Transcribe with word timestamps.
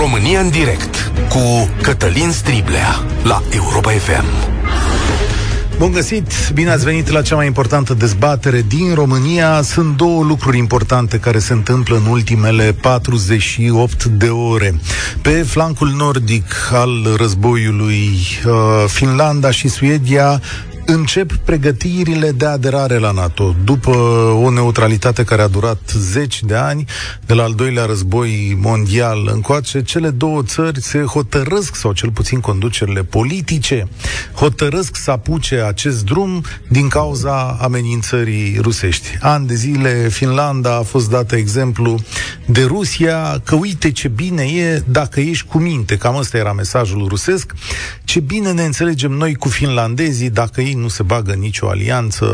România 0.00 0.40
în 0.40 0.50
direct 0.50 1.12
cu 1.28 1.68
Cătălin 1.82 2.30
Striblea 2.30 3.04
la 3.22 3.42
Europa 3.50 3.90
FM. 3.90 4.24
Bun 5.78 5.92
găsit! 5.92 6.32
Bine 6.54 6.70
ați 6.70 6.84
venit 6.84 7.08
la 7.08 7.22
cea 7.22 7.34
mai 7.34 7.46
importantă 7.46 7.94
dezbatere 7.94 8.64
din 8.68 8.94
România. 8.94 9.62
Sunt 9.62 9.96
două 9.96 10.24
lucruri 10.24 10.58
importante 10.58 11.18
care 11.18 11.38
se 11.38 11.52
întâmplă 11.52 11.96
în 11.96 12.06
ultimele 12.06 12.72
48 12.80 14.04
de 14.04 14.28
ore. 14.28 14.80
Pe 15.22 15.30
flancul 15.30 15.88
nordic 15.88 16.54
al 16.72 17.14
războiului, 17.16 18.18
uh, 18.46 18.52
Finlanda 18.86 19.50
și 19.50 19.68
Suedia 19.68 20.40
încep 20.92 21.32
pregătirile 21.34 22.30
de 22.30 22.46
aderare 22.46 22.98
la 22.98 23.10
NATO. 23.10 23.54
După 23.64 23.90
o 24.42 24.50
neutralitate 24.50 25.24
care 25.24 25.42
a 25.42 25.48
durat 25.48 25.78
zeci 25.92 26.42
de 26.42 26.54
ani, 26.54 26.84
de 27.26 27.34
la 27.34 27.42
al 27.42 27.52
doilea 27.52 27.84
război 27.84 28.58
mondial 28.60 29.30
încoace, 29.32 29.82
cele 29.82 30.10
două 30.10 30.42
țări 30.42 30.80
se 30.80 31.02
hotărăsc, 31.02 31.74
sau 31.74 31.92
cel 31.92 32.10
puțin 32.10 32.40
conducerile 32.40 33.02
politice, 33.02 33.88
hotărăsc 34.34 34.96
să 34.96 35.10
apuce 35.10 35.60
acest 35.60 36.04
drum 36.04 36.44
din 36.68 36.88
cauza 36.88 37.58
amenințării 37.60 38.58
rusești. 38.60 39.08
An 39.20 39.46
de 39.46 39.54
zile, 39.54 40.08
Finlanda 40.08 40.76
a 40.76 40.82
fost 40.82 41.10
dată 41.10 41.36
exemplu 41.36 42.00
de 42.46 42.64
Rusia, 42.64 43.40
că 43.44 43.54
uite 43.54 43.90
ce 43.90 44.08
bine 44.08 44.42
e 44.42 44.82
dacă 44.86 45.20
ești 45.20 45.46
cu 45.46 45.58
minte, 45.58 45.96
cam 45.96 46.16
ăsta 46.16 46.36
era 46.36 46.52
mesajul 46.52 47.06
rusesc, 47.08 47.52
ce 48.04 48.20
bine 48.20 48.52
ne 48.52 48.64
înțelegem 48.64 49.10
noi 49.10 49.34
cu 49.34 49.48
finlandezii 49.48 50.30
dacă 50.30 50.60
ei 50.60 50.74
nu 50.80 50.88
se 50.88 51.02
bagă 51.02 51.32
nicio 51.32 51.68
alianță 51.68 52.26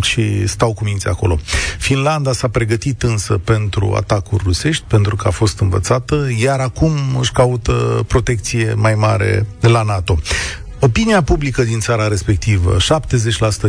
și 0.00 0.46
stau 0.46 0.74
cu 0.74 0.84
minții 0.84 1.08
acolo. 1.10 1.38
Finlanda 1.78 2.32
s-a 2.32 2.48
pregătit 2.48 3.02
însă 3.02 3.38
pentru 3.44 3.94
atacuri 3.96 4.42
rusești, 4.44 4.84
pentru 4.88 5.16
că 5.16 5.28
a 5.28 5.30
fost 5.30 5.60
învățată, 5.60 6.28
iar 6.38 6.60
acum 6.60 6.92
își 7.20 7.32
caută 7.32 8.04
protecție 8.06 8.74
mai 8.76 8.94
mare 8.94 9.46
de 9.60 9.68
la 9.68 9.82
NATO. 9.82 10.18
Opinia 10.84 11.22
publică 11.22 11.62
din 11.62 11.80
țara 11.80 12.08
respectivă, 12.08 12.76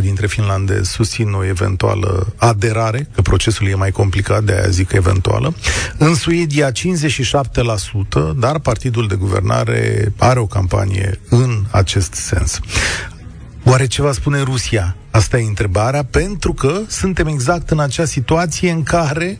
dintre 0.00 0.26
finlandezi 0.26 0.90
susțin 0.90 1.32
o 1.32 1.44
eventuală 1.44 2.32
aderare, 2.36 3.08
că 3.14 3.22
procesul 3.22 3.68
e 3.68 3.74
mai 3.74 3.90
complicat, 3.90 4.42
de 4.44 4.52
aia 4.52 4.68
zic 4.68 4.92
eventuală. 4.92 5.54
În 5.98 6.14
Suedia, 6.14 6.70
57%, 6.70 6.74
dar 8.36 8.58
partidul 8.58 9.08
de 9.08 9.14
guvernare 9.14 10.12
are 10.16 10.38
o 10.38 10.46
campanie 10.46 11.20
în 11.28 11.64
acest 11.70 12.12
sens. 12.14 12.60
Oare 13.68 13.86
ce 13.86 14.02
va 14.02 14.12
spune 14.12 14.42
Rusia? 14.42 14.96
Asta 15.10 15.38
e 15.38 15.46
întrebarea, 15.46 16.04
pentru 16.04 16.52
că 16.52 16.80
suntem 16.88 17.26
exact 17.26 17.70
în 17.70 17.80
acea 17.80 18.04
situație 18.04 18.70
în 18.70 18.82
care 18.82 19.38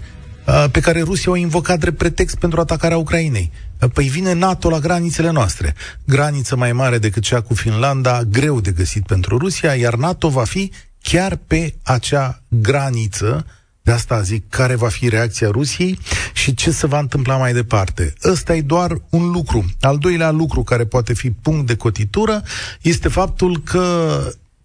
pe 0.70 0.80
care 0.80 1.02
Rusia 1.02 1.32
o 1.32 1.36
invocat 1.36 1.78
drept 1.78 1.96
pretext 1.96 2.38
pentru 2.38 2.60
atacarea 2.60 2.96
Ucrainei. 2.96 3.52
Păi 3.92 4.08
vine 4.08 4.32
NATO 4.32 4.70
la 4.70 4.78
granițele 4.78 5.30
noastre. 5.30 5.74
Graniță 6.04 6.56
mai 6.56 6.72
mare 6.72 6.98
decât 6.98 7.22
cea 7.22 7.40
cu 7.40 7.54
Finlanda, 7.54 8.22
greu 8.22 8.60
de 8.60 8.70
găsit 8.70 9.06
pentru 9.06 9.38
Rusia, 9.38 9.74
iar 9.74 9.94
NATO 9.94 10.28
va 10.28 10.44
fi 10.44 10.72
chiar 11.02 11.38
pe 11.46 11.74
acea 11.82 12.42
graniță 12.48 13.46
de 13.86 13.92
asta 13.92 14.20
zic 14.20 14.48
care 14.48 14.74
va 14.74 14.88
fi 14.88 15.08
reacția 15.08 15.48
Rusiei 15.50 15.98
și 16.32 16.54
ce 16.54 16.70
se 16.70 16.86
va 16.86 16.98
întâmpla 16.98 17.36
mai 17.36 17.52
departe. 17.52 18.12
Ăsta 18.24 18.54
e 18.54 18.60
doar 18.60 19.02
un 19.10 19.30
lucru. 19.30 19.64
Al 19.80 19.98
doilea 19.98 20.30
lucru 20.30 20.62
care 20.62 20.84
poate 20.84 21.14
fi 21.14 21.30
punct 21.30 21.66
de 21.66 21.76
cotitură 21.76 22.42
este 22.80 23.08
faptul 23.08 23.60
că 23.64 24.18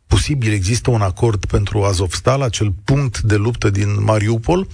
posibil 0.07 0.51
există 0.51 0.89
un 0.89 1.01
acord 1.01 1.45
pentru 1.45 1.83
Azovstal, 1.83 2.41
acel 2.41 2.73
punct 2.83 3.19
de 3.19 3.35
luptă 3.35 3.69
din 3.69 4.03
Mariupol. 4.03 4.67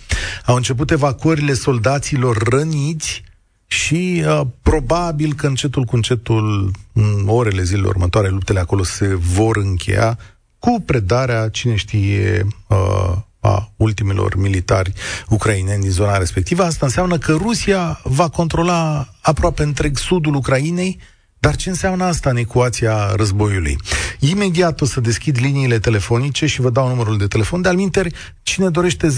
Au 0.46 0.56
început 0.56 0.92
evacuările 0.92 1.54
soldaților 1.54 2.38
răniți 2.38 3.24
și 3.66 4.24
uh, 4.26 4.42
probabil 4.62 5.34
că 5.34 5.48
încetul 5.48 5.84
cu 5.84 5.96
încetul, 5.96 6.72
în 6.94 7.24
orele 7.26 7.64
zilele 7.64 7.88
următoare, 7.88 8.30
luptele 8.30 8.60
acolo 8.60 8.84
se 8.84 9.16
vor 9.16 9.58
încheia 9.58 10.18
cu 10.60 10.82
predarea, 10.86 11.50
cine 11.50 11.76
știe, 11.76 12.48
uh, 12.68 13.18
a 13.48 13.72
ultimilor 13.76 14.36
militari 14.36 14.94
ucraineni 15.30 15.82
din 15.82 15.92
zona 15.92 16.18
respectivă. 16.18 16.64
Asta 16.64 16.86
înseamnă 16.86 17.18
că 17.18 17.32
Rusia 17.32 18.00
va 18.04 18.30
controla 18.30 19.08
aproape 19.22 19.64
întreg 19.64 19.98
sudul 19.98 20.36
Ucrainei, 20.36 21.00
dar 21.40 21.56
ce 21.56 21.70
înseamnă 21.70 22.04
asta 22.04 22.30
în 22.30 22.36
ecuația 22.36 23.12
războiului? 23.16 23.78
Imediat 24.20 24.82
o 24.82 24.86
să 24.86 25.00
deschid 25.00 25.38
liniile 25.40 25.80
telefonice 25.80 26.46
și 26.46 26.62
vă 26.62 26.70
dau 26.70 26.88
numărul 26.88 27.18
de 27.18 27.28
telefon. 27.28 27.62
De 27.62 27.70
alminteri, 27.70 28.14
cine 28.44 28.70
dorește 28.70 29.08
0372069599, 29.08 29.14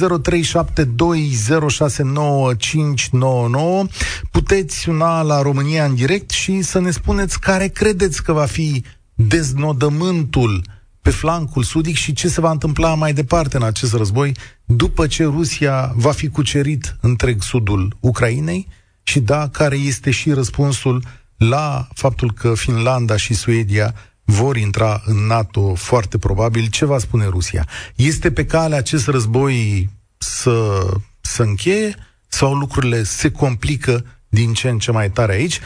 puteți 4.31 4.78
suna 4.78 5.22
la 5.22 5.41
România 5.41 5.85
în 5.85 5.96
direct 5.96 6.29
și 6.29 6.61
să 6.61 6.79
ne 6.79 6.91
spuneți 6.91 7.40
care 7.40 7.67
credeți 7.67 8.23
că 8.23 8.34
va 8.34 8.46
fi 8.46 8.84
deznodământul 9.13 10.63
pe 11.01 11.09
flancul 11.09 11.63
sudic 11.63 11.95
și 11.95 12.13
ce 12.13 12.27
se 12.27 12.41
va 12.41 12.51
întâmpla 12.51 12.93
mai 12.93 13.13
departe 13.13 13.57
în 13.57 13.63
acest 13.63 13.93
război 13.93 14.35
după 14.65 15.07
ce 15.07 15.23
Rusia 15.23 15.91
va 15.95 16.11
fi 16.11 16.27
cucerit 16.27 16.95
întreg 17.01 17.41
sudul 17.41 17.97
Ucrainei 17.99 18.67
și 19.03 19.19
da, 19.19 19.49
care 19.49 19.75
este 19.75 20.11
și 20.11 20.31
răspunsul 20.31 21.03
la 21.37 21.87
faptul 21.93 22.31
că 22.33 22.53
Finlanda 22.53 23.17
și 23.17 23.33
Suedia 23.33 23.93
vor 24.23 24.57
intra 24.57 25.01
în 25.05 25.15
NATO 25.25 25.73
foarte 25.73 26.17
probabil. 26.17 26.67
Ce 26.67 26.85
va 26.85 26.97
spune 26.97 27.25
Rusia? 27.25 27.67
Este 27.95 28.31
pe 28.31 28.45
cale 28.45 28.75
acest 28.75 29.07
război 29.07 29.89
să, 30.17 30.79
să 31.21 31.43
încheie 31.43 31.95
sau 32.27 32.53
lucrurile 32.53 33.03
se 33.03 33.31
complică 33.31 34.05
din 34.29 34.53
ce 34.53 34.69
în 34.69 34.79
ce 34.79 34.91
mai 34.91 35.09
tare 35.09 35.34
aici. 35.34 35.59
0372069599. 35.59 35.62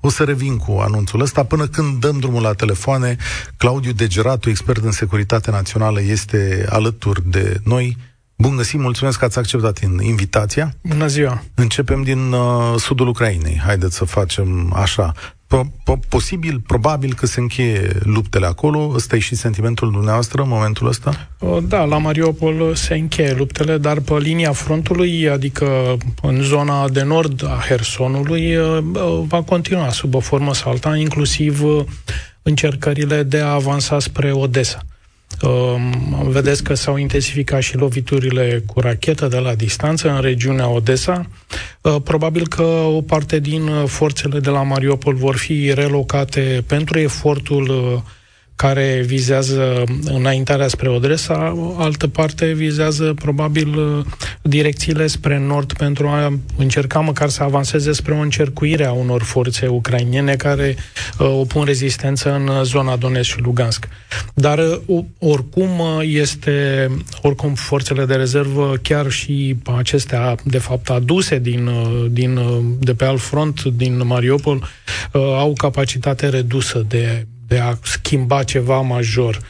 O 0.00 0.08
să 0.08 0.24
revin 0.24 0.56
cu 0.56 0.78
anunțul 0.80 1.20
ăsta. 1.20 1.44
Până 1.44 1.66
când 1.66 2.00
dăm 2.00 2.18
drumul 2.18 2.42
la 2.42 2.52
telefoane, 2.52 3.16
Claudiu 3.56 3.92
Degeratu, 3.92 4.48
expert 4.48 4.84
în 4.84 4.92
securitate 4.92 5.50
națională, 5.50 6.02
este 6.02 6.66
alături 6.68 7.30
de 7.30 7.60
noi. 7.64 7.96
Bun 8.36 8.56
găsit, 8.56 8.80
mulțumesc 8.80 9.18
că 9.18 9.24
ați 9.24 9.38
acceptat 9.38 9.80
invitația. 10.00 10.74
Bună 10.82 11.06
ziua! 11.06 11.42
Începem 11.54 12.02
din 12.02 12.32
uh, 12.32 12.74
sudul 12.76 13.08
Ucrainei. 13.08 13.60
Haideți 13.64 13.96
să 13.96 14.04
facem 14.04 14.72
așa. 14.74 15.12
Posibil, 16.08 16.60
probabil 16.66 17.14
că 17.14 17.26
se 17.26 17.40
încheie 17.40 17.90
luptele 18.02 18.46
acolo. 18.46 18.92
Ăsta 18.94 19.16
e 19.16 19.18
și 19.18 19.34
sentimentul 19.34 19.90
dumneavoastră 19.90 20.42
în 20.42 20.48
momentul 20.48 20.86
ăsta? 20.86 21.28
Da, 21.62 21.84
la 21.84 21.98
Mariupol 21.98 22.74
se 22.74 22.94
încheie 22.94 23.34
luptele, 23.34 23.78
dar 23.78 24.00
pe 24.00 24.18
linia 24.18 24.52
frontului, 24.52 25.28
adică 25.28 25.96
în 26.22 26.42
zona 26.42 26.88
de 26.88 27.02
nord 27.02 27.44
a 27.44 27.62
Hersonului, 27.68 28.56
va 29.26 29.42
continua 29.42 29.90
sub 29.90 30.14
o 30.14 30.20
formă 30.20 30.54
sau 30.54 30.70
alta, 30.70 30.96
inclusiv 30.96 31.62
încercările 32.42 33.22
de 33.22 33.38
a 33.38 33.48
avansa 33.52 33.98
spre 33.98 34.32
Odessa. 34.32 34.82
Um, 35.42 36.28
vedeți 36.28 36.62
că 36.62 36.74
s-au 36.74 36.96
intensificat 36.96 37.62
și 37.62 37.76
loviturile 37.76 38.62
cu 38.66 38.80
rachetă 38.80 39.26
de 39.26 39.38
la 39.38 39.54
distanță 39.54 40.10
în 40.10 40.20
regiunea 40.20 40.68
Odessa. 40.68 41.26
Uh, 41.80 41.96
probabil 42.04 42.48
că 42.48 42.62
o 42.62 43.00
parte 43.00 43.38
din 43.38 43.70
forțele 43.86 44.40
de 44.40 44.50
la 44.50 44.62
Mariupol 44.62 45.14
vor 45.14 45.36
fi 45.36 45.74
relocate 45.74 46.64
pentru 46.66 46.98
efortul 46.98 47.68
uh, 47.68 48.02
care 48.60 49.02
vizează 49.06 49.84
înaintarea 50.04 50.68
spre 50.68 50.88
Odessa, 50.88 51.54
altă 51.78 52.08
parte 52.08 52.52
vizează 52.52 53.14
probabil 53.14 53.78
direcțiile 54.42 55.06
spre 55.06 55.38
nord 55.38 55.72
pentru 55.72 56.06
a 56.06 56.38
încerca 56.56 57.00
măcar 57.00 57.28
să 57.28 57.42
avanseze 57.42 57.92
spre 57.92 58.14
o 58.14 58.18
încercuire 58.18 58.84
a 58.84 58.92
unor 58.92 59.22
forțe 59.22 59.66
ucrainene 59.66 60.36
care 60.36 60.76
uh, 61.18 61.26
opun 61.26 61.64
rezistență 61.64 62.34
în 62.34 62.64
zona 62.64 62.96
Donetsk 62.96 63.30
și 63.30 63.40
Lugansk. 63.40 63.88
Dar 64.34 64.58
uh, 64.86 65.04
oricum 65.18 65.78
uh, 65.78 66.00
este, 66.02 66.88
oricum 67.22 67.54
forțele 67.54 68.04
de 68.04 68.14
rezervă, 68.14 68.74
chiar 68.82 69.10
și 69.10 69.56
acestea 69.76 70.34
de 70.44 70.58
fapt 70.58 70.90
aduse 70.90 71.38
din, 71.38 71.66
uh, 71.66 72.06
din, 72.10 72.36
uh, 72.36 72.58
de 72.78 72.94
pe 72.94 73.04
alt 73.04 73.20
front, 73.20 73.62
din 73.62 74.06
Mariupol, 74.06 74.56
uh, 74.56 75.20
au 75.20 75.52
capacitate 75.52 76.28
redusă 76.28 76.84
de 76.88 77.26
de 77.50 77.58
a 77.58 77.78
schimba 77.82 78.42
ceva 78.42 78.80
major. 78.80 79.40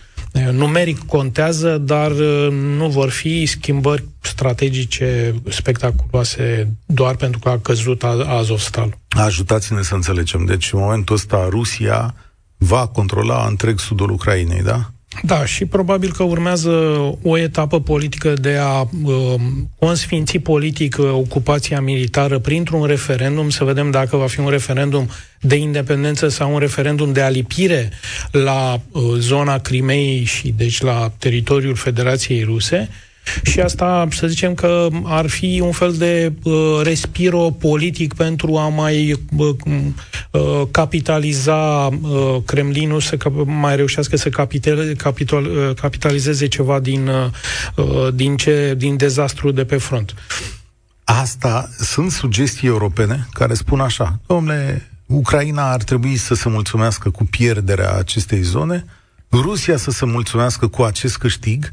Numeric 0.52 0.99
contează, 1.06 1.79
dar 1.79 2.11
nu 2.50 2.88
vor 2.88 3.11
fi 3.11 3.47
schimbări 3.47 4.05
strategice 4.20 5.35
spectaculoase 5.49 6.73
doar 6.87 7.17
pentru 7.17 7.38
că 7.38 7.49
a 7.49 7.58
căzut 7.58 8.02
Azovstal. 8.26 8.99
Ajutați-ne 9.08 9.82
să 9.82 9.94
înțelegem. 9.94 10.44
Deci, 10.44 10.73
în 10.73 10.79
momentul 10.79 11.14
ăsta, 11.14 11.47
Rusia 11.49 12.14
va 12.56 12.87
controla 12.87 13.47
întreg 13.49 13.79
sudul 13.79 14.11
Ucrainei, 14.11 14.62
da? 14.62 14.91
Da, 15.22 15.44
și 15.44 15.64
probabil 15.64 16.12
că 16.12 16.22
urmează 16.22 16.70
o 17.22 17.38
etapă 17.38 17.80
politică 17.80 18.34
de 18.34 18.56
a 18.60 18.88
uh, 19.04 19.34
consfinți 19.78 20.38
politic 20.38 20.96
uh, 20.98 21.10
ocupația 21.12 21.80
militară 21.80 22.38
printr-un 22.38 22.84
referendum, 22.84 23.50
să 23.50 23.64
vedem 23.64 23.90
dacă 23.90 24.16
va 24.16 24.26
fi 24.26 24.40
un 24.40 24.48
referendum 24.48 25.08
de 25.40 25.56
independență 25.56 26.28
sau 26.28 26.52
un 26.52 26.58
referendum 26.58 27.12
de 27.12 27.20
alipire 27.20 27.90
la 28.30 28.80
uh, 28.90 29.02
zona 29.18 29.58
Crimei 29.58 30.24
și 30.24 30.54
deci 30.56 30.80
la 30.80 31.12
teritoriul 31.18 31.74
Federației 31.74 32.42
Ruse. 32.42 32.88
Și 33.42 33.60
asta, 33.60 34.08
să 34.10 34.26
zicem 34.26 34.54
că 34.54 34.88
ar 35.02 35.26
fi 35.26 35.60
un 35.64 35.72
fel 35.72 35.92
de 35.92 36.32
uh, 36.42 36.80
respiro 36.82 37.50
politic 37.50 38.14
pentru 38.14 38.56
a 38.56 38.68
mai 38.68 39.16
uh, 39.36 39.54
uh, 40.31 40.62
capitaliza 40.71 41.87
uh, 41.87 42.37
Kremlinul, 42.44 43.00
să 43.00 43.17
mai 43.44 43.77
reușească 43.77 44.17
să 44.17 44.29
capital, 44.29 44.94
capital, 44.94 45.44
uh, 45.44 45.75
capitalizeze 45.75 46.47
ceva 46.47 46.81
din, 46.81 47.09
uh, 47.77 48.15
din, 48.15 48.37
ce, 48.37 48.75
din 48.77 48.97
dezastru 48.97 49.50
de 49.50 49.65
pe 49.65 49.77
front. 49.77 50.15
Asta 51.05 51.69
sunt 51.79 52.11
sugestii 52.11 52.69
europene 52.69 53.27
care 53.32 53.55
spun 53.55 53.81
așa, 53.81 54.21
domnule, 54.27 54.91
Ucraina 55.06 55.73
ar 55.73 55.82
trebui 55.82 56.17
să 56.17 56.35
se 56.35 56.49
mulțumească 56.49 57.11
cu 57.11 57.25
pierderea 57.25 57.93
acestei 57.93 58.43
zone, 58.43 58.85
Rusia 59.31 59.77
să 59.77 59.91
se 59.91 60.05
mulțumească 60.05 60.67
cu 60.67 60.82
acest 60.82 61.19
câștig, 61.19 61.69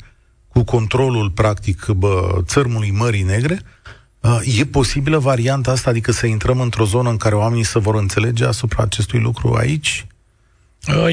cu 0.48 0.64
controlul, 0.64 1.30
practic, 1.30 1.86
bă, 1.86 2.42
țărmului 2.42 2.92
Mării 2.92 3.22
Negre, 3.22 3.62
e 4.58 4.66
posibilă 4.66 5.18
varianta 5.18 5.72
asta, 5.72 5.90
adică 5.90 6.12
să 6.12 6.26
intrăm 6.26 6.60
într-o 6.60 6.86
zonă 6.86 7.10
în 7.10 7.18
care 7.18 7.36
oamenii 7.36 7.66
să 7.66 7.80
vor 7.80 7.96
înțelege 7.96 8.46
asupra 8.46 8.84
acestui 8.84 9.20
lucru 9.20 9.54
aici? 9.54 10.06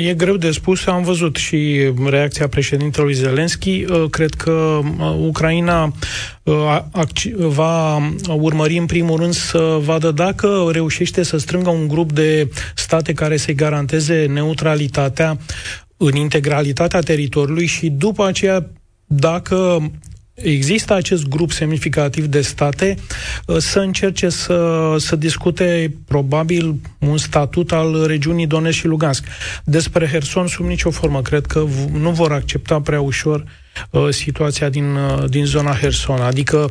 E 0.05 0.15
greu 0.15 0.37
de 0.37 0.51
spus, 0.51 0.87
am 0.87 1.03
văzut 1.03 1.37
și 1.37 1.93
reacția 2.07 2.49
președintelui 2.49 3.13
Zelenski. 3.13 3.85
Cred 4.11 4.35
că 4.35 4.81
Ucraina 5.19 5.93
va 7.39 7.97
urmări 8.29 8.77
în 8.77 8.87
primul 8.87 9.19
rând 9.19 9.35
să 9.35 9.79
vadă 9.81 10.11
dacă 10.11 10.69
reușește 10.73 11.23
să 11.23 11.37
strângă 11.37 11.71
un 11.71 11.89
grup 11.89 12.13
de 12.13 12.51
state 12.75 13.13
care 13.13 13.37
să-i 13.37 13.55
garanteze 13.55 14.27
neutralitatea 14.27 15.39
în 15.97 16.15
integralitatea 16.15 17.01
teritoriului 17.01 17.67
și 17.67 17.89
după 17.89 18.27
aceea 18.27 18.71
dacă 19.07 19.91
există 20.35 20.95
acest 20.95 21.29
grup 21.29 21.53
semnificativ 21.53 22.25
de 22.25 22.41
state 22.41 22.97
uh, 23.47 23.57
să 23.59 23.79
încerce 23.79 24.29
să, 24.29 24.95
să 24.99 25.17
discute 25.17 25.95
probabil 26.07 26.75
un 26.99 27.17
statut 27.17 27.73
al 27.73 28.07
regiunii 28.07 28.47
Donetsk 28.47 28.79
și 28.79 28.87
Lugansk. 28.87 29.25
Despre 29.65 30.07
Herson 30.07 30.47
sub 30.47 30.67
nicio 30.67 30.91
formă. 30.91 31.23
Cred 31.23 31.47
că 31.47 31.65
nu 31.93 32.11
vor 32.11 32.33
accepta 32.33 32.81
prea 32.81 33.01
ușor 33.01 33.45
uh, 33.91 34.09
situația 34.09 34.69
din, 34.69 34.95
uh, 34.95 35.25
din 35.29 35.45
zona 35.45 35.75
Herson. 35.75 36.21
Adică 36.21 36.71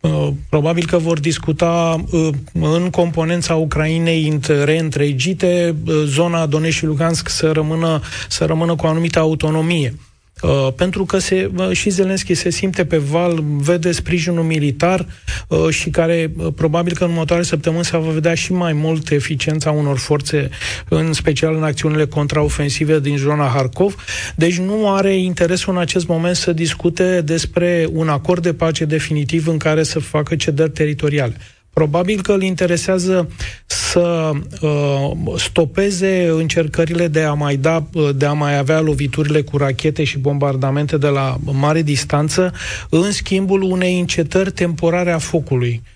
uh, 0.00 0.28
probabil 0.48 0.86
că 0.86 0.98
vor 0.98 1.20
discuta 1.20 2.04
uh, 2.10 2.28
în 2.52 2.90
componența 2.90 3.54
Ucrainei 3.54 4.38
reîntregite 4.64 5.76
zona 6.04 6.46
Donetsk 6.46 6.76
și 6.76 6.84
Lugansk 6.84 7.28
să 7.28 7.52
rămână, 7.52 8.00
să 8.28 8.44
rămână 8.44 8.74
cu 8.74 8.86
o 8.86 8.88
anumită 8.88 9.18
autonomie. 9.18 9.94
Uh, 10.42 10.68
pentru 10.76 11.04
că 11.04 11.18
se, 11.18 11.50
uh, 11.56 11.70
și 11.70 11.90
Zelenski 11.90 12.34
se 12.34 12.50
simte 12.50 12.84
pe 12.84 12.96
val, 12.96 13.44
vede 13.58 13.92
sprijinul 13.92 14.44
militar 14.44 15.06
uh, 15.48 15.68
și 15.68 15.90
care 15.90 16.32
uh, 16.36 16.52
probabil 16.56 16.94
că 16.94 17.04
în 17.04 17.10
următoarele 17.10 17.48
săptămâni 17.48 17.84
se 17.84 17.96
va 17.96 18.10
vedea 18.10 18.34
și 18.34 18.52
mai 18.52 18.72
mult 18.72 19.10
eficiența 19.10 19.70
unor 19.70 19.98
forțe, 19.98 20.48
în 20.88 21.12
special 21.12 21.54
în 21.54 21.62
acțiunile 21.62 22.06
contraofensive 22.06 23.00
din 23.00 23.16
zona 23.16 23.46
Harkov. 23.46 23.94
Deci 24.34 24.58
nu 24.58 24.92
are 24.92 25.16
interesul 25.16 25.72
în 25.72 25.80
acest 25.80 26.06
moment 26.06 26.36
să 26.36 26.52
discute 26.52 27.20
despre 27.20 27.88
un 27.92 28.08
acord 28.08 28.42
de 28.42 28.54
pace 28.54 28.84
definitiv 28.84 29.46
în 29.46 29.58
care 29.58 29.82
să 29.82 29.98
facă 29.98 30.36
cedări 30.36 30.70
teritoriale. 30.70 31.36
Probabil 31.76 32.22
că 32.22 32.32
îl 32.32 32.42
interesează 32.42 33.30
să 33.66 34.30
uh, 34.60 35.10
stopeze 35.36 36.28
încercările 36.28 37.08
de 37.08 37.22
a 37.22 37.32
mai 37.32 37.56
da, 37.56 37.86
uh, 37.92 38.08
de 38.14 38.26
a 38.26 38.32
mai 38.32 38.58
avea 38.58 38.80
loviturile 38.80 39.42
cu 39.42 39.56
rachete 39.56 40.04
și 40.04 40.18
bombardamente 40.18 40.96
de 40.96 41.06
la 41.06 41.36
mare 41.44 41.82
distanță, 41.82 42.52
în 42.90 43.12
schimbul 43.12 43.62
unei 43.62 43.98
încetări 43.98 44.50
temporare 44.50 45.10
a 45.10 45.18
focului. 45.18 45.82
Uh, 45.84 45.95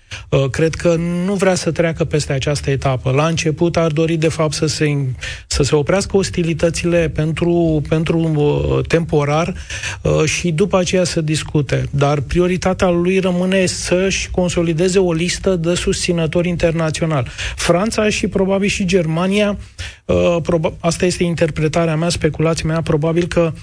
cred 0.51 0.75
că 0.75 0.95
nu 1.25 1.33
vrea 1.33 1.55
să 1.55 1.71
treacă 1.71 2.03
peste 2.03 2.33
această 2.33 2.69
etapă. 2.69 3.11
La 3.11 3.27
început 3.27 3.77
ar 3.77 3.91
dori, 3.91 4.17
de 4.17 4.27
fapt, 4.27 4.53
să 4.53 4.65
se, 4.65 4.97
să 5.47 5.63
se 5.63 5.75
oprească 5.75 6.17
ostilitățile 6.17 7.09
pentru, 7.09 7.81
pentru 7.89 8.17
uh, 8.17 8.85
temporar 8.87 9.53
uh, 10.01 10.23
și 10.23 10.51
după 10.51 10.77
aceea 10.77 11.03
să 11.03 11.21
discute. 11.21 11.83
Dar 11.91 12.19
prioritatea 12.19 12.89
lui 12.89 13.19
rămâne 13.19 13.65
să-și 13.65 14.29
consolideze 14.29 14.99
o 14.99 15.13
listă 15.13 15.55
de 15.55 15.73
susținători 15.73 16.47
internaționali. 16.47 17.27
Franța 17.55 18.09
și 18.09 18.27
probabil 18.27 18.69
și 18.69 18.85
Germania, 18.85 19.57
asta 20.79 21.05
este 21.05 21.23
interpretarea 21.23 21.95
mea, 21.95 22.09
speculația 22.09 22.69
mea, 22.69 22.81
probabil 22.81 23.27
că 23.27 23.53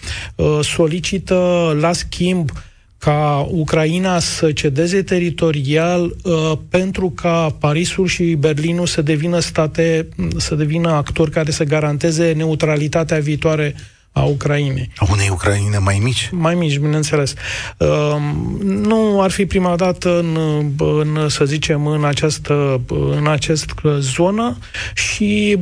solicită 0.61 1.77
la 1.81 1.93
schimb 1.93 2.51
ca 2.99 3.49
Ucraina 3.51 4.19
să 4.19 4.53
cedeze 4.53 5.03
teritorial 5.03 6.17
uh, 6.23 6.53
pentru 6.69 7.11
ca 7.11 7.57
Parisul 7.59 8.07
și 8.07 8.35
Berlinul 8.35 8.87
să 8.87 9.03
devină 9.03 9.39
state, 9.39 10.09
să 10.37 10.55
devină 10.55 10.89
actori 10.89 11.31
care 11.31 11.51
să 11.51 11.65
garanteze 11.65 12.33
neutralitatea 12.33 13.19
viitoare 13.19 13.75
a 14.19 14.23
Ucrainei. 14.23 14.91
A 14.97 15.07
unei 15.11 15.29
Ucraine 15.31 15.79
mai 15.79 16.01
mici? 16.03 16.29
Mai 16.33 16.55
mici, 16.55 16.79
bineînțeles. 16.79 17.35
Uh, 17.77 18.17
nu 18.65 19.21
ar 19.21 19.31
fi 19.31 19.47
prima 19.47 19.77
dată 19.77 20.19
în, 20.19 20.37
în 20.79 21.29
să 21.29 21.45
zicem, 21.45 21.87
în 21.87 22.05
această, 22.05 22.81
în 23.19 23.27
această 23.27 23.99
zonă 23.99 24.59
și 24.95 25.57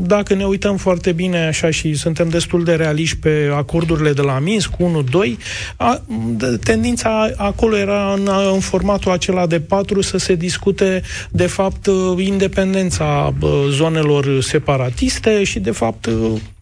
dacă 0.00 0.34
ne 0.34 0.44
uităm 0.44 0.76
foarte 0.76 1.12
bine 1.12 1.46
așa 1.46 1.70
și 1.70 1.94
suntem 1.94 2.28
destul 2.28 2.64
de 2.64 2.74
realiști 2.74 3.16
pe 3.16 3.50
acordurile 3.54 4.12
de 4.12 4.22
la 4.22 4.38
Minsk 4.38 4.72
1-2, 4.72 4.78
tendința 6.64 7.30
acolo 7.36 7.76
era 7.76 8.12
în, 8.12 8.28
în 8.52 8.60
formatul 8.60 9.12
acela 9.12 9.46
de 9.46 9.60
patru 9.60 10.00
să 10.00 10.16
se 10.16 10.34
discute 10.34 11.02
de 11.30 11.46
fapt 11.46 11.88
independența 12.16 13.34
zonelor 13.68 14.40
separatiste 14.40 15.44
și 15.44 15.60
de 15.60 15.70
fapt 15.70 16.08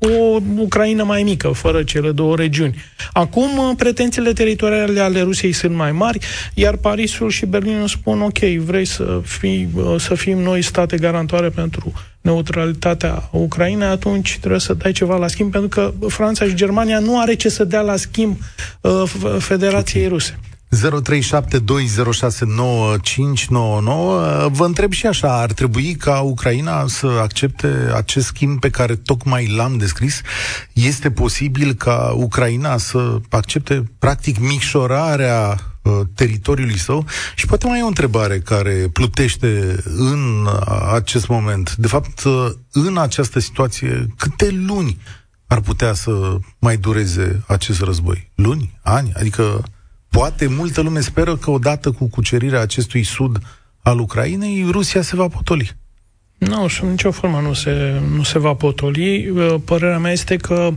o 0.01 0.41
Ucraina 0.57 1.03
mai 1.03 1.23
mică, 1.23 1.49
fără 1.49 1.83
cele 1.83 2.11
două 2.11 2.37
regiuni. 2.37 2.85
Acum, 3.13 3.59
uh, 3.59 3.75
pretențiile 3.77 4.33
teritoriale 4.33 5.01
ale 5.01 5.21
Rusiei 5.21 5.53
sunt 5.53 5.75
mai 5.75 5.93
mari, 5.93 6.19
iar 6.55 6.77
Parisul 6.77 7.31
și 7.31 7.47
Berlinul 7.47 7.89
spun, 7.89 8.21
ok, 8.21 8.39
vrei 8.39 8.85
să, 8.85 9.21
fii, 9.25 9.69
uh, 9.75 9.95
să 9.99 10.15
fim 10.15 10.39
noi 10.39 10.63
state 10.63 10.97
garantoare 10.97 11.49
pentru 11.49 11.93
neutralitatea 12.21 13.29
Ucrainei, 13.31 13.89
atunci 13.89 14.37
trebuie 14.39 14.61
să 14.61 14.75
dai 14.75 14.93
ceva 14.93 15.17
la 15.17 15.29
schimb, 15.29 15.51
pentru 15.51 15.69
că 15.69 16.07
Franța 16.09 16.45
și 16.45 16.55
Germania 16.55 16.99
nu 16.99 17.21
are 17.21 17.35
ce 17.35 17.49
să 17.49 17.65
dea 17.65 17.81
la 17.81 17.97
schimb 17.97 18.37
uh, 18.81 19.03
Federației 19.39 20.05
okay. 20.05 20.13
Ruse. 20.13 20.39
0372069599. 20.77 20.79
Vă 24.51 24.65
întreb 24.65 24.93
și 24.93 25.07
așa, 25.07 25.41
ar 25.41 25.53
trebui 25.53 25.95
ca 25.95 26.21
Ucraina 26.21 26.87
să 26.87 27.07
accepte 27.07 27.91
acest 27.95 28.27
schimb 28.27 28.61
pe 28.61 28.71
care 28.71 28.97
tocmai 28.97 29.47
l-am 29.47 29.77
descris? 29.77 30.21
Este 30.73 31.11
posibil 31.11 31.73
ca 31.73 32.13
Ucraina 32.17 32.77
să 32.77 33.21
accepte 33.29 33.85
practic 33.99 34.39
micșorarea 34.39 35.57
uh, 35.83 36.01
teritoriului 36.15 36.79
său? 36.79 37.07
Și 37.35 37.47
poate 37.47 37.67
mai 37.67 37.79
e 37.79 37.83
o 37.83 37.87
întrebare 37.87 38.39
care 38.39 38.89
plutește 38.93 39.83
în 39.85 40.49
acest 40.93 41.29
moment. 41.29 41.75
De 41.77 41.87
fapt, 41.87 42.23
uh, 42.25 42.47
în 42.73 42.99
această 42.99 43.39
situație, 43.39 44.07
câte 44.17 44.51
luni 44.51 44.99
ar 45.47 45.61
putea 45.61 45.93
să 45.93 46.39
mai 46.59 46.77
dureze 46.77 47.43
acest 47.47 47.81
război? 47.81 48.31
Luni? 48.35 48.79
Ani? 48.83 49.13
Adică 49.17 49.63
Poate 50.11 50.47
multă 50.47 50.81
lume 50.81 51.01
speră 51.01 51.37
că 51.37 51.51
odată 51.51 51.91
cu 51.91 52.09
cucerirea 52.09 52.61
acestui 52.61 53.03
sud 53.03 53.39
al 53.83 53.99
Ucrainei, 53.99 54.67
Rusia 54.71 55.03
se 55.03 55.17
va 55.17 55.29
potoli. 55.29 55.79
Nu, 56.39 56.69
sub 56.69 56.89
nicio 56.89 57.11
formă 57.11 57.41
nu 57.41 57.53
se, 57.53 58.01
nu 58.17 58.23
se 58.23 58.39
va 58.39 58.55
potoli. 58.55 59.29
Uh, 59.29 59.55
părerea 59.65 59.99
mea 59.99 60.13
este 60.13 60.37
că 60.37 60.71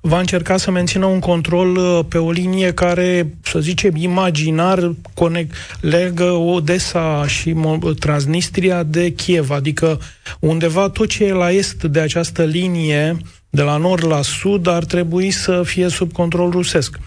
va 0.00 0.18
încerca 0.18 0.56
să 0.56 0.70
mențină 0.70 1.06
un 1.06 1.18
control 1.18 1.76
uh, 1.76 2.04
pe 2.08 2.18
o 2.18 2.30
linie 2.30 2.72
care, 2.72 3.34
să 3.42 3.58
zicem, 3.58 3.96
imaginar 3.96 4.94
conect, 5.14 5.54
legă 5.80 6.30
Odessa 6.30 7.24
și 7.26 7.56
Transnistria 7.98 8.82
de 8.82 9.12
Kiev, 9.12 9.50
adică 9.50 10.00
undeva 10.38 10.88
tot 10.88 11.08
ce 11.08 11.24
e 11.24 11.32
la 11.32 11.50
est 11.50 11.82
de 11.82 12.00
această 12.00 12.44
linie 12.44 13.16
de 13.50 13.62
la 13.62 13.76
nord 13.76 14.04
la 14.06 14.22
sud 14.22 14.66
ar 14.66 14.84
trebui 14.84 15.30
să 15.30 15.62
fie 15.64 15.88
sub 15.88 16.12
control 16.12 16.50
rusesc. 16.50 16.98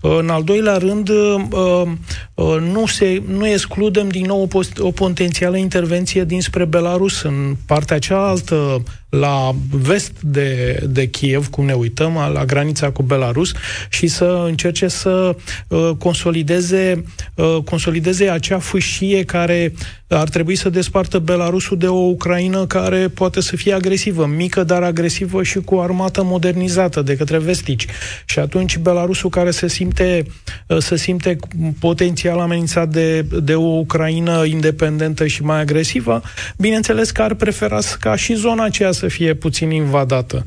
În 0.00 0.28
al 0.28 0.42
doilea 0.42 0.76
rând, 0.76 1.08
uh, 1.08 1.86
uh, 2.34 2.60
nu, 2.72 2.86
se, 2.86 3.22
nu 3.26 3.46
excludem 3.46 4.08
din 4.08 4.26
nou 4.26 4.48
o, 4.52 4.58
o 4.78 4.90
potențială 4.90 5.56
intervenție 5.56 6.24
dinspre 6.24 6.64
Belarus 6.64 7.22
în 7.22 7.56
partea 7.66 7.98
cealaltă 7.98 8.82
la 9.18 9.54
vest 9.70 10.12
de, 10.20 10.80
de 10.88 11.06
Kiev, 11.06 11.46
cum 11.46 11.64
ne 11.64 11.72
uităm, 11.72 12.30
la 12.32 12.44
granița 12.44 12.90
cu 12.90 13.02
Belarus 13.02 13.52
și 13.88 14.06
să 14.06 14.44
încerce 14.46 14.88
să 14.88 15.36
uh, 15.68 15.90
consolideze, 15.98 17.04
uh, 17.34 17.56
consolideze 17.64 18.28
acea 18.28 18.58
fâșie 18.58 19.24
care 19.24 19.72
ar 20.08 20.28
trebui 20.28 20.56
să 20.56 20.68
despartă 20.68 21.18
Belarusul 21.18 21.78
de 21.78 21.86
o 21.86 21.98
Ucraina 21.98 22.66
care 22.66 23.08
poate 23.08 23.40
să 23.40 23.56
fie 23.56 23.72
agresivă, 23.72 24.26
mică, 24.26 24.64
dar 24.64 24.82
agresivă 24.82 25.42
și 25.42 25.58
cu 25.58 25.78
armată 25.78 26.22
modernizată 26.22 27.02
de 27.02 27.16
către 27.16 27.38
vestici. 27.38 27.86
Și 28.24 28.38
atunci 28.38 28.78
Belarusul 28.78 29.30
care 29.30 29.50
se 29.50 29.68
simte, 29.68 30.24
uh, 30.66 30.78
se 30.78 30.96
simte 30.96 31.36
potențial 31.78 32.38
amenințat 32.38 32.88
de, 32.88 33.22
de 33.22 33.54
o 33.54 33.78
Ucraina 33.78 34.44
independentă 34.44 35.26
și 35.26 35.42
mai 35.42 35.60
agresivă, 35.60 36.22
bineînțeles 36.56 37.10
că 37.10 37.22
ar 37.22 37.34
prefera 37.34 37.78
ca 38.00 38.16
și 38.16 38.34
zona 38.34 38.64
aceea 38.64 38.92
să 38.92 39.03
fie 39.08 39.34
puțin 39.34 39.70
invadată. 39.70 40.44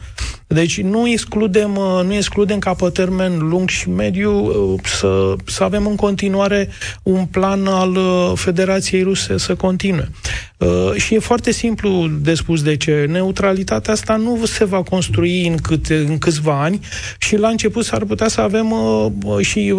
Deci 0.47 0.81
nu 0.81 1.09
excludem, 1.09 1.75
uh, 1.75 2.01
nu 2.05 2.13
excludem 2.13 2.59
ca 2.59 2.73
pe 2.73 2.89
termen 2.89 3.37
lung 3.37 3.69
și 3.69 3.89
mediu 3.89 4.31
uh, 4.33 4.79
să, 4.83 5.35
să 5.45 5.63
avem 5.63 5.87
în 5.87 5.95
continuare 5.95 6.69
un 7.03 7.25
plan 7.25 7.67
al 7.67 7.95
uh, 7.95 8.31
Federației 8.35 9.03
Ruse 9.03 9.37
să 9.37 9.55
continue. 9.55 10.09
Și 10.95 11.15
e 11.15 11.19
foarte 11.19 11.51
simplu 11.51 12.09
de 12.21 12.33
spus 12.33 12.63
de 12.63 12.77
ce. 12.77 13.05
Neutralitatea 13.09 13.93
asta 13.93 14.15
nu 14.15 14.45
se 14.45 14.65
va 14.65 14.83
construi 14.83 15.47
în, 15.47 15.57
câte, 15.57 15.97
în 15.97 16.17
câțiva 16.17 16.61
ani 16.61 16.79
și 17.17 17.35
la 17.35 17.47
început 17.47 17.85
s-ar 17.85 18.03
putea 18.03 18.27
să 18.27 18.41
avem 18.41 18.73
și, 19.39 19.73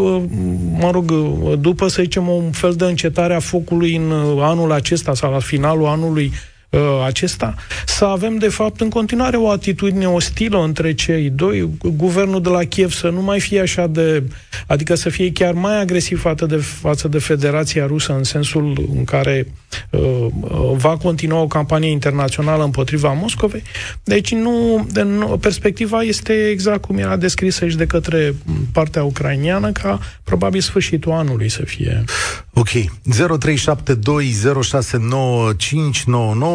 mă 0.79 0.91
rog, 0.91 1.13
după 1.61 1.89
să 1.89 2.03
zicem 2.03 2.29
un 2.29 2.51
fel 2.51 2.73
de 2.73 2.85
încetare 2.85 3.35
a 3.35 3.41
focului 3.41 3.97
în 3.97 4.13
anul 4.41 4.73
acesta 4.73 5.15
sau 5.15 5.33
la 5.33 5.39
finalul 5.39 5.87
anului 5.87 6.33
uh, 6.71 6.81
acesta, 7.07 7.55
să 7.87 8.05
avem, 8.05 8.37
de 8.37 8.49
fapt, 8.49 8.81
în 8.81 8.89
continuare 8.89 9.37
o 9.37 9.51
atitudine 9.51 10.09
ostilă 10.09 10.63
între 10.63 10.95
cei 10.95 11.31
doi, 11.31 11.69
guvernul 11.97 12.43
de 12.43 12.49
la 12.49 12.65
Kiev 12.65 12.93
să 12.93 13.09
nu 13.09 13.23
mai 13.23 13.41
fie 13.41 13.61
așa 13.61 13.87
de, 13.87 14.23
adică 14.67 14.95
să 14.95 15.09
fie 15.09 15.33
chiar 15.33 15.53
mai 15.53 15.81
agresiv 15.81 16.21
față 16.21 16.47
de, 16.47 16.57
față 16.57 17.09
de 17.09 17.19
Federația 17.19 17.87
Rusă, 17.87 18.15
în 18.17 18.25
sensul 18.25 18.89
în 18.97 19.05
care 19.05 19.53
uh, 19.91 20.01
uh 20.01 20.77
va 20.77 20.97
continua 20.97 21.41
o 21.41 21.47
campanie 21.47 21.91
internațională 21.91 22.65
împotriva 22.65 23.13
Moscovei. 23.13 23.63
Deci, 24.05 24.33
nu, 24.33 24.87
de, 24.93 25.03
nu, 25.03 25.27
perspectiva 25.27 26.03
este 26.03 26.49
exact 26.49 26.81
cum 26.81 26.99
era 26.99 27.17
descrisă 27.17 27.69
și 27.69 27.77
de 27.77 27.87
către 27.87 28.35
partea 28.73 29.05
ucrainiană, 29.05 29.73
ca 29.73 29.99
probabil 30.25 30.61
sfârșitul 30.61 31.13
anului 31.13 31.49
să 31.49 31.63
fie. 31.65 32.05
Ok. 32.53 32.69
0372069599 32.69 32.85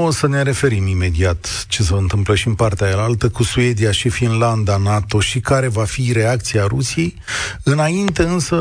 o 0.04 0.12
să 0.12 0.28
ne 0.28 0.42
referim 0.42 0.88
imediat 0.88 1.66
ce 1.70 1.82
se 1.82 1.94
întâmplă 1.94 2.36
și 2.36 2.48
în 2.48 2.56
partea 2.56 2.88
aia 2.88 3.08
cu 3.34 3.44
Suedia 3.44 3.92
și 3.92 4.10
Finlanda, 4.10 4.78
NATO 4.78 5.20
și 5.20 5.40
care 5.40 5.68
va 5.68 5.84
fi 5.84 6.14
reacția 6.14 6.68
Rusiei. 6.68 7.14
Înainte 7.64 8.24
însă, 8.24 8.58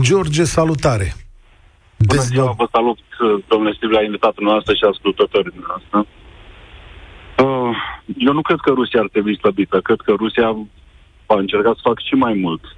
George, 0.00 0.44
salutare! 0.44 1.14
Bună 1.98 2.20
ziua, 2.20 2.54
vă 2.56 2.68
salut, 2.72 2.98
domnule 3.48 3.74
Stivla, 3.76 4.02
invitatul 4.02 4.44
noastră 4.44 4.74
și 4.74 4.84
ascultătorii 4.92 5.52
noastre. 5.66 5.98
Uh, 7.44 7.76
eu 8.18 8.32
nu 8.32 8.42
cred 8.42 8.58
că 8.64 8.70
Rusia 8.70 9.00
ar 9.00 9.08
trebui 9.12 9.38
slăbită, 9.38 9.80
cred 9.80 10.00
că 10.00 10.12
Rusia 10.12 10.48
va 11.26 11.38
încerca 11.38 11.72
să 11.74 11.80
facă 11.82 12.02
și 12.04 12.14
mai 12.14 12.34
mult. 12.34 12.76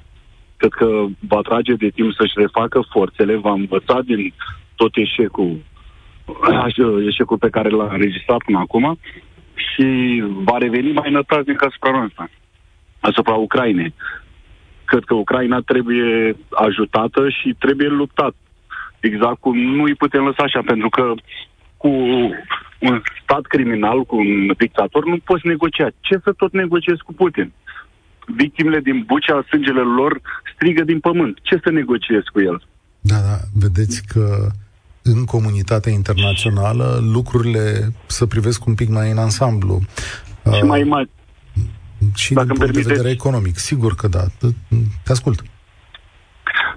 Cred 0.57 0.73
că 0.73 0.89
va 1.29 1.41
trage 1.41 1.75
de 1.75 1.89
timp 1.89 2.13
să-și 2.19 2.41
refacă 2.45 2.79
forțele, 2.91 3.37
va 3.37 3.53
învăța 3.53 4.01
din 4.05 4.35
tot 4.75 4.93
eșecul 4.97 5.59
eșecul 7.09 7.39
pe 7.39 7.51
care 7.51 7.69
l-a 7.69 7.89
înregistrat 7.93 8.43
până 8.45 8.59
acum 8.59 8.99
și 9.55 10.23
va 10.45 10.59
reveni 10.59 10.93
mai 10.93 11.11
nătaznic 11.11 11.65
asupra 11.65 11.91
noastră, 11.91 12.31
asupra 13.01 13.35
Ucrainei. 13.35 13.95
Cred 14.85 15.05
că 15.05 15.15
Ucraina 15.15 15.61
trebuie 15.61 16.37
ajutată 16.51 17.29
și 17.29 17.57
trebuie 17.59 17.89
luptat. 17.89 18.35
Exact 19.01 19.41
cum 19.41 19.59
nu 19.59 19.83
îi 19.83 19.95
putem 19.95 20.25
lăsa 20.25 20.43
așa, 20.43 20.61
pentru 20.67 20.89
că 20.89 21.15
cu 21.77 21.89
un 22.81 23.03
stat 23.23 23.43
criminal, 23.43 24.05
cu 24.05 24.17
un 24.17 24.53
dictator, 24.59 25.05
nu 25.05 25.17
poți 25.25 25.47
negocia. 25.47 25.89
Ce 26.01 26.21
să 26.25 26.33
tot 26.33 26.53
negociezi 26.53 27.03
cu 27.03 27.13
Putin? 27.13 27.53
Victimele 28.27 28.81
din 28.81 29.05
Bucea, 29.07 29.45
sângele 29.49 29.81
lor, 29.81 30.21
strigă 30.55 30.83
din 30.85 31.01
pământ. 31.01 31.39
Ce 31.43 31.61
să 31.63 31.71
negociezi 31.71 32.31
cu 32.33 32.41
el? 32.41 32.63
Da, 33.01 33.15
da, 33.15 33.37
vedeți 33.55 34.07
că 34.13 34.47
în 35.07 35.25
comunitatea 35.25 35.93
internațională 35.93 36.99
lucrurile 37.03 37.93
să 38.07 38.27
privesc 38.27 38.67
un 38.67 38.75
pic 38.75 38.89
mai 38.89 39.11
în 39.11 39.19
ansamblu. 39.19 39.81
Și 40.55 40.63
mai 40.63 40.83
uh, 40.83 40.89
mai. 40.89 41.11
Și 42.15 42.35
Dacă 42.35 42.47
din 42.47 42.57
punct 42.57 42.73
de 42.73 42.93
vedere 42.93 43.11
economic, 43.11 43.57
sigur 43.57 43.95
că 43.95 44.09
da. 44.09 44.25
Te 45.05 45.11
ascult. 45.13 45.43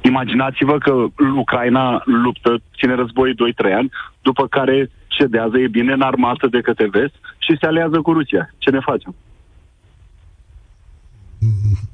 Imaginați-vă 0.01 0.77
că 0.77 0.91
Ucraina 1.35 2.03
luptă, 2.05 2.61
ține 2.77 2.95
război 2.95 3.33
2-3 3.33 3.35
ani, 3.75 3.91
după 4.21 4.47
care 4.47 4.91
cedează, 5.07 5.57
e 5.57 5.67
bine 5.67 5.93
înarmată 5.93 6.47
de 6.47 6.61
către 6.61 6.89
vest 6.89 7.13
și 7.37 7.57
se 7.59 7.65
aliază 7.65 8.01
cu 8.01 8.11
Rusia. 8.13 8.53
Ce 8.57 8.69
ne 8.69 8.79
facem? 8.79 9.15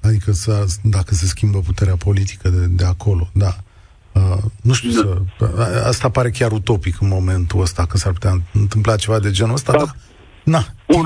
Adică 0.01 0.31
să, 0.31 0.65
dacă 0.83 1.13
se 1.13 1.25
schimbă 1.25 1.59
puterea 1.59 1.95
politică 1.95 2.49
de, 2.49 2.65
de 2.67 2.85
acolo, 2.85 3.29
da. 3.33 3.53
Uh, 4.15 4.38
nu 4.62 4.74
știu 4.74 4.89
da. 4.91 4.95
să... 4.98 5.88
Asta 5.88 6.10
pare 6.10 6.29
chiar 6.29 6.51
utopic 6.51 7.01
în 7.01 7.07
momentul 7.07 7.62
ăsta, 7.62 7.86
că 7.86 7.98
s-ar 7.98 8.13
putea 8.13 8.34
întâmpla 8.53 8.95
ceva 8.95 9.19
de 9.19 9.31
genul 9.31 9.53
ăsta, 9.53 9.72
da. 9.72 9.77
dar... 9.77 9.88
Na. 10.43 10.62
Un, 10.86 11.05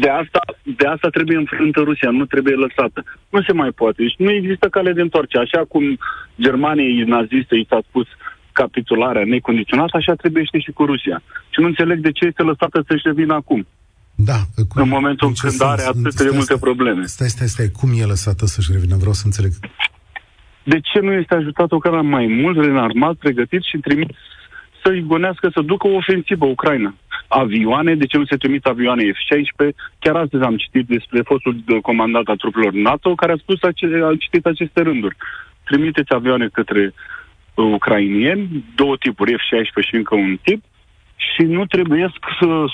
de, 0.00 0.08
asta, 0.22 0.40
de 0.78 0.86
asta 0.94 1.08
trebuie 1.08 1.36
înfrântă 1.36 1.80
Rusia, 1.80 2.10
nu 2.10 2.24
trebuie 2.24 2.54
lăsată. 2.54 3.04
Nu 3.28 3.42
se 3.42 3.52
mai 3.52 3.70
poate. 3.70 4.02
Deci 4.02 4.18
nu 4.18 4.30
există 4.30 4.66
cale 4.68 4.92
de 4.92 5.00
întoarce. 5.00 5.38
Așa 5.38 5.64
cum 5.68 5.84
Germaniei 6.40 7.04
naziste 7.16 7.54
i 7.56 7.66
s-a 7.68 7.80
spus 7.88 8.06
capitularea 8.52 9.24
necondiționată, 9.24 9.96
așa 9.96 10.14
trebuie 10.14 10.44
și 10.44 10.72
cu 10.78 10.84
Rusia. 10.84 11.22
Și 11.52 11.60
nu 11.60 11.66
înțeleg 11.66 11.98
de 11.98 12.12
ce 12.12 12.24
este 12.26 12.42
lăsată 12.42 12.84
să-și 12.88 13.06
revină 13.10 13.34
acum. 13.34 13.66
Da. 14.14 14.38
Cum, 14.68 14.82
în 14.82 14.88
momentul 14.88 15.28
în 15.28 15.34
când 15.34 15.62
are 15.62 15.82
atât 15.82 16.14
de 16.14 16.30
multe 16.32 16.56
probleme. 16.56 17.06
Stai, 17.06 17.28
stai, 17.28 17.48
stai. 17.48 17.68
Cum 17.78 17.90
e 18.00 18.04
lăsată 18.04 18.46
să-și 18.46 18.72
revină? 18.72 18.96
Vreau 18.96 19.12
să 19.12 19.22
înțeleg. 19.24 19.52
De 20.64 20.80
ce 20.80 21.00
nu 21.00 21.12
este 21.12 21.34
ajutat 21.34 21.70
Ucraina 21.70 22.02
mai 22.02 22.26
mult, 22.26 22.64
renarmat, 22.64 23.14
pregătit 23.14 23.62
și 23.62 23.76
trimis 23.78 24.08
să-i 24.82 25.04
gonească 25.06 25.48
să 25.54 25.60
ducă 25.60 25.86
o 25.86 25.94
ofensivă 25.94 26.44
Ucraina? 26.44 26.94
Avioane, 27.28 27.94
de 27.94 28.06
ce 28.06 28.18
nu 28.18 28.24
se 28.24 28.36
trimit 28.36 28.66
avioane 28.66 29.02
F-16? 29.02 29.68
Chiar 29.98 30.16
astăzi 30.16 30.44
am 30.44 30.56
citit 30.56 30.86
despre 30.86 31.20
fostul 31.22 31.54
comandant 31.82 32.28
a 32.28 32.34
trupelor 32.34 32.72
NATO 32.72 33.14
care 33.14 33.32
a 33.32 33.36
spus, 33.36 33.62
a 33.62 33.72
citit 34.18 34.46
aceste 34.46 34.82
rânduri. 34.82 35.16
Trimiteți 35.64 36.14
avioane 36.14 36.48
către 36.52 36.92
uh, 37.54 37.64
ucrainieni, 37.72 38.64
două 38.74 38.96
tipuri, 38.96 39.34
F-16 39.34 39.88
și 39.88 39.94
încă 39.94 40.14
un 40.14 40.38
tip, 40.42 40.62
și 41.16 41.42
nu 41.42 41.64
trebuie 41.66 42.12
să 42.40 42.46
uh, 42.46 42.68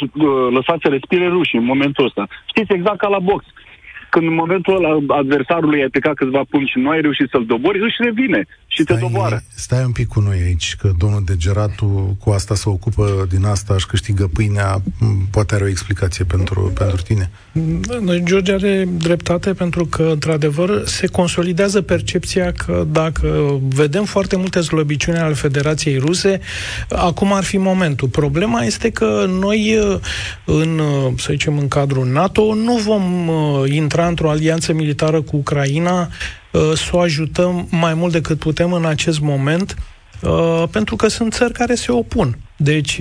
lăsați 0.50 0.82
să 0.82 0.88
respire 0.88 1.26
rușii 1.28 1.58
în 1.58 1.64
momentul 1.64 2.04
ăsta. 2.04 2.26
Știți, 2.46 2.72
exact 2.72 2.98
ca 2.98 3.08
la 3.08 3.18
box 3.18 3.44
când 4.10 4.26
în 4.26 4.34
momentul 4.34 4.76
ăla 4.76 5.18
adversarului 5.20 5.82
ai 5.82 5.88
plecat 5.88 6.14
câțiva 6.14 6.42
pungi 6.50 6.70
și 6.70 6.78
nu 6.78 6.90
ai 6.90 7.00
reușit 7.00 7.28
să-l 7.30 7.44
dobori, 7.46 7.84
își 7.86 8.02
revine 8.08 8.40
și 8.66 8.82
stai, 8.82 8.96
te 8.96 9.02
doboară. 9.02 9.42
Stai 9.54 9.84
un 9.84 9.92
pic 9.92 10.08
cu 10.08 10.20
noi 10.20 10.38
aici, 10.46 10.76
că 10.80 10.90
domnul 10.98 11.22
Degeratu 11.24 12.16
cu 12.20 12.30
asta 12.30 12.54
se 12.54 12.68
ocupă 12.68 13.26
din 13.30 13.44
asta, 13.44 13.74
își 13.74 13.86
câștigă 13.86 14.30
pâinea, 14.32 14.82
poate 15.30 15.54
are 15.54 15.64
o 15.64 15.68
explicație 15.68 16.24
pentru, 16.24 16.72
pentru 16.78 17.02
tine. 17.02 17.30
Da, 17.52 18.18
George 18.18 18.52
are 18.52 18.88
dreptate 18.98 19.52
pentru 19.52 19.84
că, 19.84 20.02
într-adevăr, 20.02 20.82
se 20.84 21.06
consolidează 21.06 21.82
percepția 21.82 22.52
că 22.52 22.86
dacă 22.92 23.58
vedem 23.68 24.04
foarte 24.04 24.36
multe 24.36 24.60
slăbiciuni 24.60 25.18
ale 25.18 25.34
Federației 25.34 25.98
Ruse, 25.98 26.40
acum 26.88 27.32
ar 27.32 27.44
fi 27.44 27.56
momentul. 27.56 28.08
Problema 28.08 28.62
este 28.62 28.90
că 28.90 29.26
noi, 29.40 29.78
în, 30.44 30.80
să 31.16 31.28
zicem, 31.30 31.58
în 31.58 31.68
cadrul 31.68 32.06
NATO, 32.06 32.54
nu 32.54 32.76
vom 32.76 33.28
uh, 33.28 33.70
intra 34.00 34.08
într-o 34.08 34.30
alianță 34.30 34.72
militară 34.72 35.22
cu 35.22 35.36
Ucraina, 35.36 36.00
uh, 36.00 36.72
să 36.74 36.90
o 36.92 36.98
ajutăm 36.98 37.66
mai 37.70 37.94
mult 37.94 38.12
decât 38.12 38.38
putem 38.38 38.72
în 38.72 38.84
acest 38.84 39.20
moment, 39.20 39.74
uh, 40.22 40.64
pentru 40.70 40.96
că 40.96 41.08
sunt 41.08 41.32
țări 41.32 41.52
care 41.52 41.74
se 41.74 41.92
opun. 41.92 42.38
Deci, 42.62 43.00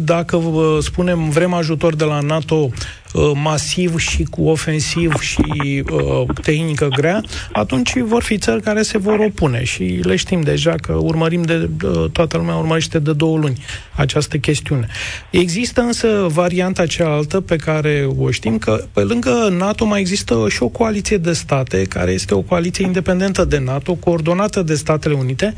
dacă 0.00 0.40
spunem 0.80 1.28
vrem 1.28 1.52
ajutor 1.52 1.94
de 1.94 2.04
la 2.04 2.20
NATO 2.20 2.70
Uh, 3.14 3.30
masiv 3.34 3.98
și 3.98 4.22
cu 4.22 4.42
ofensiv 4.42 5.20
și 5.20 5.84
uh, 5.90 6.22
tehnică 6.42 6.88
grea, 6.88 7.22
atunci 7.52 7.98
vor 7.98 8.22
fi 8.22 8.38
țări 8.38 8.62
care 8.62 8.82
se 8.82 8.98
vor 8.98 9.18
opune 9.18 9.64
și 9.64 9.82
le 10.02 10.16
știm 10.16 10.40
deja 10.40 10.74
că 10.80 10.92
urmărim 10.92 11.42
de, 11.42 11.68
uh, 11.84 12.10
toată 12.12 12.36
lumea 12.36 12.54
urmărește 12.54 12.98
de 12.98 13.12
două 13.12 13.38
luni 13.38 13.62
această 13.94 14.36
chestiune. 14.36 14.86
Există 15.30 15.80
însă 15.80 16.26
varianta 16.32 16.86
cealaltă 16.86 17.40
pe 17.40 17.56
care 17.56 18.08
o 18.18 18.30
știm 18.30 18.58
că 18.58 18.84
pe 18.92 19.00
lângă 19.00 19.54
NATO 19.58 19.84
mai 19.84 20.00
există 20.00 20.46
și 20.48 20.62
o 20.62 20.68
coaliție 20.68 21.16
de 21.16 21.32
state 21.32 21.82
care 21.82 22.10
este 22.10 22.34
o 22.34 22.40
coaliție 22.40 22.84
independentă 22.84 23.44
de 23.44 23.58
NATO, 23.58 23.94
coordonată 23.94 24.62
de 24.62 24.74
Statele 24.74 25.14
Unite, 25.14 25.54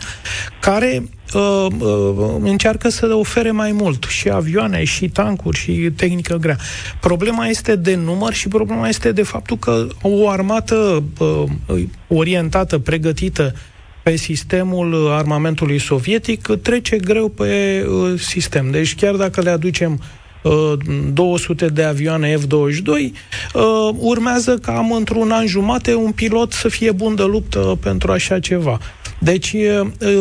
care 0.61 1.03
uh, 1.35 1.67
uh, 1.79 2.37
încearcă 2.41 2.89
să 2.89 3.15
ofere 3.15 3.51
mai 3.51 3.73
mult 3.73 4.05
și 4.09 4.31
avioane, 4.31 4.85
și 4.85 5.09
tancuri, 5.09 5.59
și 5.59 5.73
tehnică 5.97 6.37
grea. 6.37 6.57
Problema 7.01 7.47
este 7.47 7.77
de 7.77 7.95
număr 7.95 8.33
și 8.33 8.49
problema 8.49 8.89
este 8.89 9.13
de 9.13 9.23
faptul 9.23 9.57
că 9.57 9.87
o 10.03 10.29
armată 10.29 11.03
uh, 11.19 11.83
orientată, 12.09 12.79
pregătită 12.79 13.55
pe 14.03 14.17
sistemul 14.17 15.11
armamentului 15.11 15.79
sovietic 15.79 16.49
trece 16.63 16.97
greu 16.97 17.29
pe 17.29 17.85
uh, 17.89 18.19
sistem. 18.19 18.71
Deci 18.71 18.95
chiar 18.95 19.15
dacă 19.15 19.41
le 19.41 19.51
aducem 19.51 20.01
200 21.13 21.65
uh, 21.65 21.73
de 21.73 21.83
avioane 21.83 22.35
F-22, 22.35 22.87
uh, 22.87 23.95
urmează 23.97 24.59
cam 24.59 24.93
într-un 24.93 25.31
an 25.31 25.47
jumate 25.47 25.95
un 25.95 26.13
pilot 26.13 26.53
să 26.53 26.69
fie 26.69 26.91
bun 26.93 27.15
de 27.15 27.23
luptă 27.23 27.79
pentru 27.83 28.13
așa 28.13 28.39
ceva. 28.39 28.79
Deci 29.21 29.55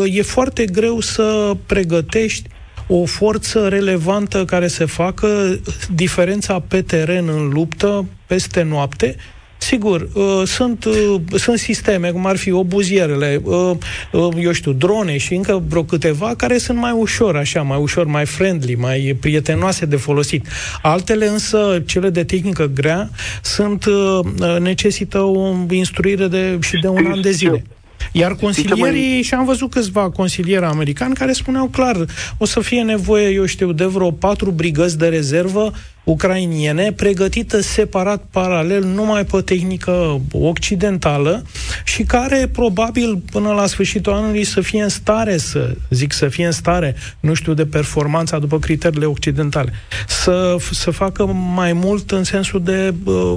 e 0.06 0.22
foarte 0.22 0.66
greu 0.66 1.00
să 1.00 1.56
pregătești 1.66 2.50
o 2.88 3.06
forță 3.06 3.68
relevantă 3.68 4.46
care 4.46 4.68
să 4.68 4.86
facă 4.86 5.60
diferența 5.94 6.60
pe 6.60 6.82
teren 6.82 7.28
în 7.28 7.50
luptă 7.50 8.06
peste 8.28 8.62
noapte 8.62 9.16
Sigur, 9.62 10.10
uh, 10.14 10.42
sunt, 10.46 10.86
uh, 10.86 11.22
sunt 11.36 11.58
sisteme, 11.58 12.12
cum 12.12 12.26
ar 12.26 12.38
fi 12.38 12.52
obuzierele, 12.52 13.42
uh, 13.44 13.72
uh, 14.12 14.34
eu 14.40 14.52
știu, 14.52 14.72
drone 14.72 15.18
și 15.18 15.34
încă 15.34 15.64
vreo 15.68 15.84
câteva, 15.84 16.34
care 16.36 16.58
sunt 16.58 16.78
mai 16.78 16.92
ușor, 16.92 17.36
așa, 17.36 17.62
mai 17.62 17.78
ușor, 17.78 18.06
mai 18.06 18.26
friendly, 18.26 18.76
mai 18.76 19.18
prietenoase 19.20 19.86
de 19.86 19.96
folosit. 19.96 20.48
Altele 20.82 21.28
însă, 21.28 21.84
cele 21.86 22.10
de 22.10 22.24
tehnică 22.24 22.66
grea, 22.74 23.10
sunt 23.42 23.86
uh, 23.86 24.20
necesită 24.60 25.20
o 25.20 25.56
instruire 25.70 26.28
de, 26.28 26.58
și 26.62 26.80
de 26.82 26.88
un 26.88 27.06
an 27.06 27.22
de 27.22 27.32
zile. 27.32 27.64
Iar 28.12 28.36
consilierii, 28.36 29.22
și 29.22 29.34
am 29.34 29.46
văzut 29.46 29.72
câțiva 29.72 30.10
consilieri 30.10 30.66
americani 30.66 31.16
care 31.16 31.32
spuneau 31.32 31.68
clar, 31.68 32.06
o 32.38 32.46
să 32.46 32.60
fie 32.60 32.82
nevoie, 32.82 33.30
eu 33.30 33.46
știu, 33.46 33.72
de 33.72 33.86
vreo 33.86 34.12
patru 34.12 34.52
brigăzi 34.52 34.98
de 34.98 35.08
rezervă 35.08 35.72
ucrainiene, 36.04 36.92
pregătită 36.92 37.62
separat, 37.62 38.24
paralel, 38.32 38.84
numai 38.84 39.26
pe 39.26 39.42
tehnică 39.42 40.22
occidentală 40.32 41.46
și 41.84 42.04
care 42.04 42.50
probabil 42.52 43.22
până 43.32 43.52
la 43.52 43.66
sfârșitul 43.66 44.14
anului 44.14 44.44
să 44.44 44.62
fie 44.62 44.82
în 44.84 44.90
stare, 44.90 45.38
să 45.38 45.76
zic 45.90 46.14
să 46.14 46.28
fie 46.28 46.46
în 46.46 46.52
stare, 46.52 46.96
nu 47.20 47.34
știu, 47.34 47.54
de 47.54 47.66
performanța 47.66 48.40
după 48.40 48.60
criteriile 48.60 49.06
occidentale, 49.06 49.74
să, 50.08 50.56
să 50.72 50.92
facă 50.92 51.26
mai 51.56 51.74
mult 51.74 52.12
în 52.12 52.24
sensul 52.24 52.64
de, 52.64 52.94
uh, 53.04 53.34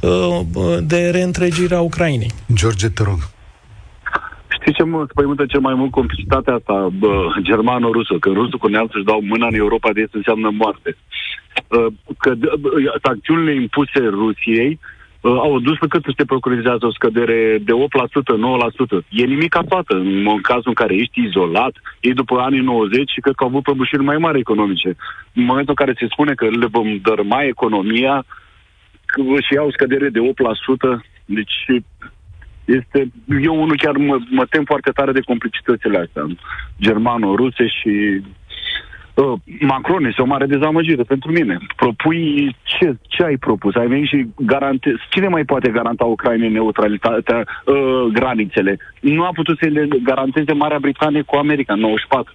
uh, 0.00 0.78
de 0.82 1.08
reîntregirea 1.10 1.80
Ucrainei. 1.80 2.32
George, 2.52 2.88
te 2.88 3.02
rog. 3.02 3.34
Știi 4.60 4.72
ce 4.72 4.82
mă 4.82 5.06
spăimântă 5.10 5.46
cel 5.46 5.60
mai 5.60 5.74
mult 5.74 5.90
complicitatea 5.90 6.54
asta 6.54 6.88
germano-rusă? 7.40 8.14
Că 8.18 8.30
rusul 8.32 8.58
cu 8.58 8.68
neamțul 8.68 8.98
își 8.98 9.06
dau 9.06 9.20
mâna 9.22 9.46
în 9.46 9.54
Europa 9.54 9.92
de 9.92 10.00
Est 10.00 10.14
înseamnă 10.14 10.50
moarte. 10.50 10.96
Uh, 11.68 11.86
că 12.18 12.34
sancțiunile 13.02 13.54
impuse 13.54 14.00
Rusiei 14.20 14.78
uh, 15.20 15.30
au 15.30 15.58
dus 15.58 15.78
pe 15.78 15.86
cât 15.86 16.04
se 16.16 16.24
procurizează 16.24 16.86
o 16.86 16.92
scădere 16.92 17.58
de 17.64 17.72
8%, 17.72 17.76
9%. 19.00 19.06
E 19.08 19.24
nimic 19.24 19.56
afată 19.56 19.94
în 19.94 20.40
cazul 20.40 20.72
în 20.72 20.80
care 20.82 20.94
ești 20.94 21.20
izolat, 21.20 21.74
ei 22.00 22.12
după 22.12 22.38
anii 22.38 22.60
90 22.60 23.10
și 23.10 23.20
cred 23.20 23.34
că 23.34 23.42
au 23.42 23.48
avut 23.48 23.62
prăbușiri 23.62 24.02
mai 24.02 24.16
mari 24.16 24.38
economice. 24.38 24.96
În 25.32 25.44
momentul 25.44 25.74
în 25.76 25.84
care 25.84 25.98
se 25.98 26.06
spune 26.10 26.34
că 26.34 26.44
le 26.44 26.66
vom 26.66 26.98
dărma 27.02 27.42
economia 27.42 28.24
și 29.46 29.54
iau 29.54 29.70
scădere 29.70 30.08
de 30.08 30.20
8%, 30.20 31.04
deci 31.24 31.54
este, 32.66 33.12
eu 33.42 33.62
unul 33.62 33.76
chiar 33.76 33.96
mă, 33.96 34.18
mă 34.30 34.44
tem 34.50 34.64
foarte 34.64 34.90
tare 34.90 35.12
de 35.12 35.20
complicitățile 35.20 35.98
astea, 35.98 36.26
germano-ruse 36.80 37.66
și 37.66 38.22
uh, 39.14 39.32
Macron 39.60 40.04
este 40.04 40.22
o 40.22 40.26
mare 40.26 40.46
dezamăgire 40.46 41.02
pentru 41.02 41.32
mine. 41.32 41.58
Propui 41.76 42.56
ce, 42.62 42.96
ce 43.02 43.22
ai 43.22 43.36
propus? 43.36 43.74
Ai 43.74 43.86
venit 43.86 44.08
și 44.08 44.26
garante... 44.36 44.94
Cine 45.10 45.28
mai 45.28 45.44
poate 45.44 45.70
garanta 45.70 46.04
Ucrainei 46.04 46.50
neutralitatea, 46.50 47.38
uh, 47.64 48.12
granițele? 48.12 48.78
Nu 49.00 49.24
a 49.24 49.30
putut 49.34 49.58
să 49.58 49.66
le 49.66 49.88
garanteze 50.02 50.52
Marea 50.52 50.78
Britanie 50.78 51.22
cu 51.22 51.36
America 51.36 51.72
în 51.72 51.80
94. 51.80 52.34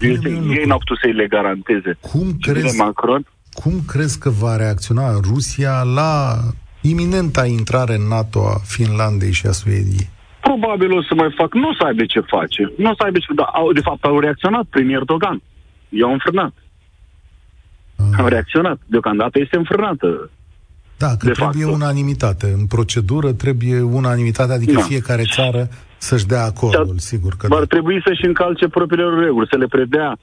Este, 0.00 0.28
ei 0.28 0.64
n-au 0.64 0.78
putut 0.78 0.98
să-i 0.98 1.12
le 1.12 1.26
garanteze. 1.26 1.98
Cum 2.00 2.26
crezi, 2.40 2.78
Macron? 2.78 3.26
cum 3.52 3.72
crezi 3.86 4.18
că 4.18 4.30
va 4.30 4.56
reacționa 4.56 5.20
Rusia 5.32 5.82
la 5.82 6.36
iminenta 6.82 7.46
intrare 7.46 7.94
în 7.94 8.06
NATO 8.08 8.40
a 8.46 8.58
Finlandei 8.64 9.32
și 9.32 9.46
a 9.46 9.50
Suediei? 9.50 10.08
Probabil 10.40 10.92
o 10.92 11.02
să 11.02 11.14
mai 11.14 11.34
fac, 11.36 11.54
nu 11.54 11.68
o 11.68 11.74
să 11.78 11.84
aibă 11.84 12.04
ce 12.04 12.20
face. 12.20 12.72
Nu 12.76 12.90
o 12.90 12.94
să 12.94 13.02
aibă 13.04 13.18
ce, 13.18 13.34
dar 13.34 13.48
au, 13.52 13.72
de 13.72 13.80
fapt 13.80 14.04
au 14.04 14.18
reacționat 14.18 14.64
prin 14.70 14.88
Erdogan. 14.88 15.42
I-au 15.88 16.12
înfrânat. 16.12 16.52
Ah. 17.96 18.18
Au 18.18 18.26
reacționat. 18.26 18.78
Deocamdată 18.86 19.38
este 19.38 19.56
înfrânată. 19.56 20.30
Da, 20.98 21.08
că 21.08 21.26
de 21.26 21.30
trebuie 21.30 21.64
fapt. 21.64 21.74
unanimitate. 21.74 22.46
În 22.58 22.66
procedură 22.66 23.32
trebuie 23.32 23.80
unanimitate, 23.80 24.52
adică 24.52 24.72
da. 24.72 24.80
fiecare 24.80 25.22
țară 25.36 25.68
să-și 25.98 26.26
dea 26.26 26.44
acordul, 26.44 26.86
da. 26.86 27.06
sigur 27.10 27.32
că 27.38 27.46
Ar 27.50 27.58
da. 27.58 27.64
trebui 27.64 28.02
să-și 28.06 28.26
încalce 28.26 28.68
propriile 28.68 29.24
reguli, 29.24 29.48
să 29.50 29.56
le 29.56 29.66
predea 29.66 30.18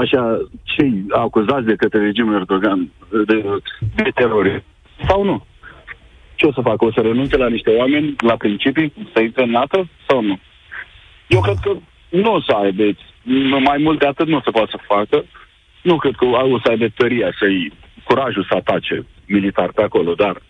așa 0.00 0.48
cei 0.62 1.04
acuzați 1.08 1.66
de 1.66 1.74
către 1.74 1.98
regimul 1.98 2.34
Erdogan 2.34 2.90
de, 3.26 3.44
de 3.96 4.10
terorism. 4.14 4.62
Sau 5.08 5.24
nu? 5.24 5.44
Ce 6.36 6.46
o 6.46 6.52
să 6.52 6.60
facă? 6.60 6.84
O 6.84 6.92
să 6.92 7.00
renunțe 7.00 7.36
la 7.36 7.48
niște 7.48 7.70
oameni, 7.70 8.14
la 8.18 8.36
principii, 8.36 8.92
să 9.12 9.20
intre 9.20 9.42
în 9.42 9.50
NATO 9.50 9.86
sau 10.08 10.22
nu? 10.22 10.38
Eu 11.26 11.40
cred 11.40 11.56
că 11.62 11.72
nu 12.08 12.32
o 12.32 12.40
să 12.40 12.52
aibă, 12.52 12.82
mai 13.64 13.78
mult 13.78 13.98
de 13.98 14.06
atât 14.06 14.26
nu 14.26 14.36
o 14.36 14.40
să 14.44 14.50
poată 14.50 14.68
să 14.70 14.78
facă. 14.86 15.24
Nu 15.82 15.96
cred 15.96 16.14
că 16.14 16.24
o 16.24 16.58
să 16.62 16.68
aibă 16.68 16.86
tăria 16.96 17.30
să-i 17.38 17.72
curajul 18.04 18.46
să 18.48 18.54
atace 18.56 19.06
militar 19.26 19.70
pe 19.72 19.82
acolo, 19.82 20.14
dar 20.14 20.42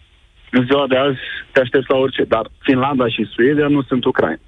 în 0.50 0.64
ziua 0.64 0.86
de 0.86 0.96
azi 0.96 1.18
te 1.52 1.60
aștepți 1.60 1.90
la 1.90 1.96
orice. 1.96 2.22
Dar 2.24 2.44
Finlanda 2.58 3.08
și 3.08 3.28
Suedia 3.34 3.68
nu 3.68 3.82
sunt 3.82 4.04
Ucraina. 4.04 4.40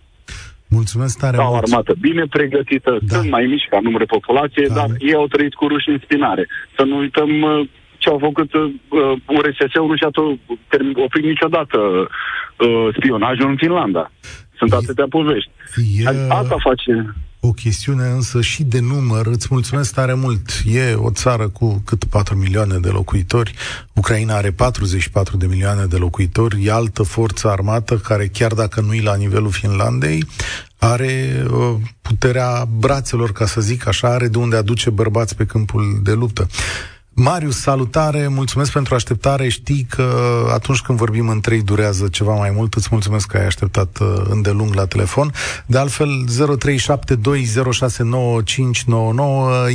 Mulțumesc 0.68 1.18
tare 1.18 1.36
Au 1.36 1.52
o 1.52 1.56
armată 1.56 1.94
bine 2.00 2.24
pregătită, 2.30 2.98
da. 3.02 3.16
sunt 3.16 3.30
mai 3.30 3.46
mici 3.46 3.66
ca 3.70 3.78
număr 3.80 3.98
de 3.98 4.14
populație, 4.16 4.66
da. 4.68 4.74
dar 4.74 4.86
ei 4.98 5.14
au 5.14 5.26
trăit 5.26 5.54
cu 5.54 5.66
ruși 5.66 5.88
în 5.88 6.00
spinare. 6.02 6.48
Să 6.76 6.82
nu 6.82 6.96
uităm 6.98 7.42
uh, 7.42 7.68
ce 7.98 8.08
au 8.08 8.18
făcut 8.18 8.52
uh, 8.52 8.72
URSS-ul 9.26 9.86
nu 9.86 9.96
și-a 9.96 10.10
oprit 11.04 11.24
niciodată 11.24 11.78
uh, 11.78 12.88
spionajul 12.96 13.48
în 13.48 13.56
Finlanda. 13.56 14.10
Sunt 14.58 14.72
e, 14.72 14.74
atâtea 14.74 15.06
povești. 15.08 15.50
E... 15.98 16.08
Asta 16.28 16.56
face... 16.58 17.14
O 17.40 17.52
chestiune 17.52 18.04
însă 18.04 18.40
și 18.40 18.62
de 18.64 18.80
număr. 18.80 19.26
Îți 19.26 19.46
mulțumesc 19.50 19.94
tare 19.94 20.14
mult. 20.14 20.50
E 20.66 20.94
o 20.94 21.10
țară 21.10 21.48
cu 21.48 21.82
cât 21.84 22.04
4 22.04 22.36
milioane 22.36 22.78
de 22.78 22.88
locuitori. 22.88 23.54
Ucraina 23.94 24.34
are 24.34 24.50
44 24.50 25.36
de 25.36 25.46
milioane 25.46 25.84
de 25.84 25.96
locuitori. 25.96 26.64
E 26.64 26.72
altă 26.72 27.02
forță 27.02 27.48
armată 27.48 27.96
care, 27.96 28.26
chiar 28.26 28.52
dacă 28.52 28.80
nu 28.80 28.94
e 28.94 29.02
la 29.02 29.16
nivelul 29.16 29.50
Finlandei, 29.50 30.24
are 30.78 31.44
uh, 31.50 31.74
puterea 32.02 32.64
brațelor, 32.78 33.32
ca 33.32 33.46
să 33.46 33.60
zic 33.60 33.86
așa, 33.86 34.08
are 34.08 34.28
de 34.28 34.38
unde 34.38 34.56
aduce 34.56 34.90
bărbați 34.90 35.36
pe 35.36 35.44
câmpul 35.44 36.00
de 36.02 36.12
luptă. 36.12 36.46
Marius, 37.20 37.56
salutare, 37.60 38.28
mulțumesc 38.28 38.72
pentru 38.72 38.94
așteptare. 38.94 39.48
Știi 39.48 39.86
că 39.90 40.02
atunci 40.52 40.80
când 40.80 40.98
vorbim 40.98 41.28
în 41.28 41.40
trei 41.40 41.62
durează 41.62 42.08
ceva 42.08 42.34
mai 42.34 42.50
mult. 42.54 42.74
Îți 42.74 42.88
mulțumesc 42.90 43.28
că 43.28 43.36
ai 43.36 43.46
așteptat 43.46 43.98
uh, 44.00 44.06
îndelung 44.30 44.74
la 44.74 44.86
telefon. 44.86 45.30
De 45.66 45.78
altfel, 45.78 46.08
0372069599 46.08 46.10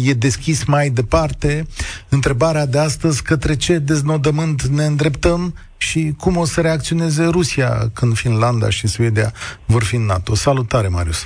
e 0.10 0.14
deschis 0.14 0.66
mai 0.66 0.90
departe. 0.90 1.66
Întrebarea 2.10 2.66
de 2.66 2.78
astăzi, 2.78 3.24
către 3.24 3.56
ce 3.56 3.78
deznodământ 3.78 4.62
ne 4.62 4.86
îndreptăm 4.86 5.56
și 5.78 6.14
cum 6.18 6.38
o 6.38 6.46
să 6.46 6.62
reacționeze 6.62 7.26
Rusia 7.26 7.90
când 7.94 8.16
Finlanda 8.16 8.70
și 8.70 8.88
Suedia 8.88 9.32
vor 9.66 9.84
fi 9.84 9.96
în 9.96 10.06
NATO. 10.06 10.36
Salutare, 10.36 10.88
Marius! 10.88 11.26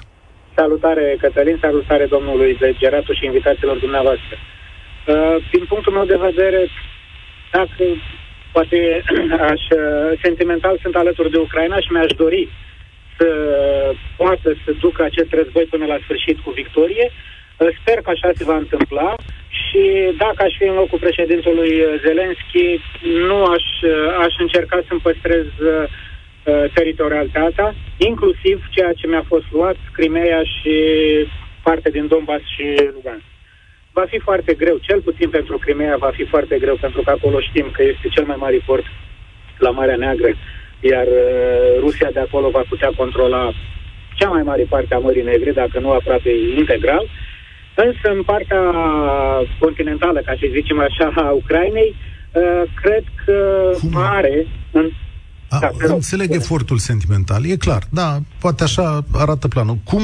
Salutare, 0.56 1.18
Cătălin, 1.22 1.58
salutare 1.62 2.06
domnului 2.06 2.58
Geratu 2.78 3.14
și 3.14 3.26
invitațiilor 3.26 3.78
dumneavoastră. 3.78 4.38
Uh, 5.08 5.36
din 5.52 5.65
punctul 5.65 5.93
meu 5.93 6.06
de 6.06 6.20
vedere, 6.30 6.67
dacă 7.52 7.84
poate 8.52 9.04
aș, 9.52 9.63
uh, 9.82 10.20
sentimental 10.24 10.80
sunt 10.82 10.96
alături 10.96 11.32
de 11.32 11.38
Ucraina 11.38 11.80
și 11.80 11.91
mi-aș 11.91 12.12
dori 12.24 12.50
să 13.17 13.28
poată 14.17 14.56
să 14.65 14.72
ducă 14.80 15.04
acest 15.04 15.32
război 15.34 15.63
până 15.63 15.86
la 15.86 15.98
sfârșit 16.04 16.39
cu 16.39 16.50
victorie. 16.52 17.12
Uh, 17.12 17.67
sper 17.80 17.98
că 18.02 18.10
așa 18.10 18.30
se 18.36 18.43
va 18.43 18.56
întâmpla 18.56 19.15
și 19.50 19.84
dacă 20.17 20.43
aș 20.43 20.54
fi 20.58 20.63
în 20.67 20.74
locul 20.74 21.00
președintelui 21.00 21.74
Zelenski, 22.06 22.65
nu 23.30 23.43
aș, 23.43 23.65
aș 24.26 24.34
încerca 24.39 24.84
să-mi 24.88 25.06
păstrez 25.08 25.46
uh, 25.46 25.84
teritorialitatea, 26.74 27.76
inclusiv 27.98 28.65
ceea 28.70 28.93
ce 28.93 29.08
mi-a 29.08 29.26
fost 29.28 29.46
luat, 29.52 29.78
Crimea 29.93 30.41
și 30.43 30.76
parte 31.63 31.89
din 31.89 32.08
Donbass 32.08 32.43
și 32.56 32.89
Lugansk 32.93 33.36
va 34.00 34.06
fi 34.14 34.20
foarte 34.28 34.54
greu, 34.62 34.78
cel 34.88 35.00
puțin 35.08 35.30
pentru 35.38 35.56
Crimea 35.58 35.96
va 36.06 36.12
fi 36.18 36.24
foarte 36.34 36.56
greu, 36.64 36.78
pentru 36.86 37.02
că 37.06 37.10
acolo 37.14 37.38
știm 37.40 37.68
că 37.76 37.82
este 37.84 38.08
cel 38.16 38.26
mai 38.32 38.40
mare 38.44 38.60
port 38.70 38.86
la 39.66 39.72
Marea 39.78 40.02
Neagră, 40.04 40.30
iar 40.92 41.08
uh, 41.08 41.24
Rusia 41.86 42.10
de 42.16 42.22
acolo 42.24 42.48
va 42.58 42.64
putea 42.72 42.92
controla 43.02 43.44
cea 44.20 44.30
mai 44.36 44.44
mare 44.50 44.66
parte 44.74 44.94
a 44.94 45.04
Mării 45.06 45.30
Negre, 45.32 45.52
dacă 45.52 45.80
nu 45.80 45.90
aproape 45.92 46.32
integral. 46.62 47.06
Însă, 47.86 48.08
în 48.18 48.24
partea 48.32 48.62
continentală, 49.60 50.20
ca 50.26 50.34
să 50.40 50.56
zicem 50.58 50.80
așa, 50.80 51.08
a 51.16 51.30
Ucrainei, 51.42 51.92
uh, 51.96 52.64
cred 52.82 53.04
că 53.26 53.38
Cum? 53.82 53.96
are... 53.96 54.48
În... 54.72 54.86
A, 55.50 55.60
da, 55.60 55.70
înțeleg 55.94 56.30
efortul 56.34 56.78
sentimental, 56.78 57.46
e 57.46 57.56
clar, 57.56 57.84
da, 57.90 58.10
poate 58.40 58.64
așa 58.64 59.00
arată 59.14 59.48
planul. 59.48 59.78
Cum 59.84 60.02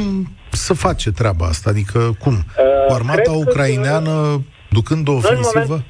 să 0.56 0.74
face 0.74 1.12
treaba 1.12 1.46
asta? 1.46 1.70
Adică 1.70 2.00
cum? 2.20 2.34
Uh, 2.34 2.86
Cu 2.88 2.94
armata 2.94 3.32
ucraineană 3.32 4.12
că, 4.12 4.38
ducând 4.70 5.08
o 5.08 5.14
ofensivă? 5.14 5.60
În, 5.60 5.68
moment, 5.70 5.86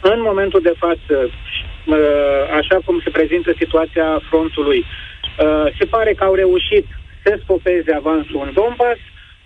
în 0.00 0.20
momentul 0.20 0.60
de 0.62 0.74
față, 0.78 1.14
uh, 1.24 2.40
așa 2.60 2.76
cum 2.84 3.00
se 3.04 3.10
prezintă 3.10 3.50
situația 3.58 4.08
frontului, 4.28 4.80
uh, 4.84 5.66
se 5.78 5.84
pare 5.84 6.12
că 6.12 6.24
au 6.24 6.34
reușit 6.34 6.86
să 7.22 7.38
scopeze 7.42 7.92
avansul 7.92 8.42
în 8.46 8.52
Donbass, 8.52 9.00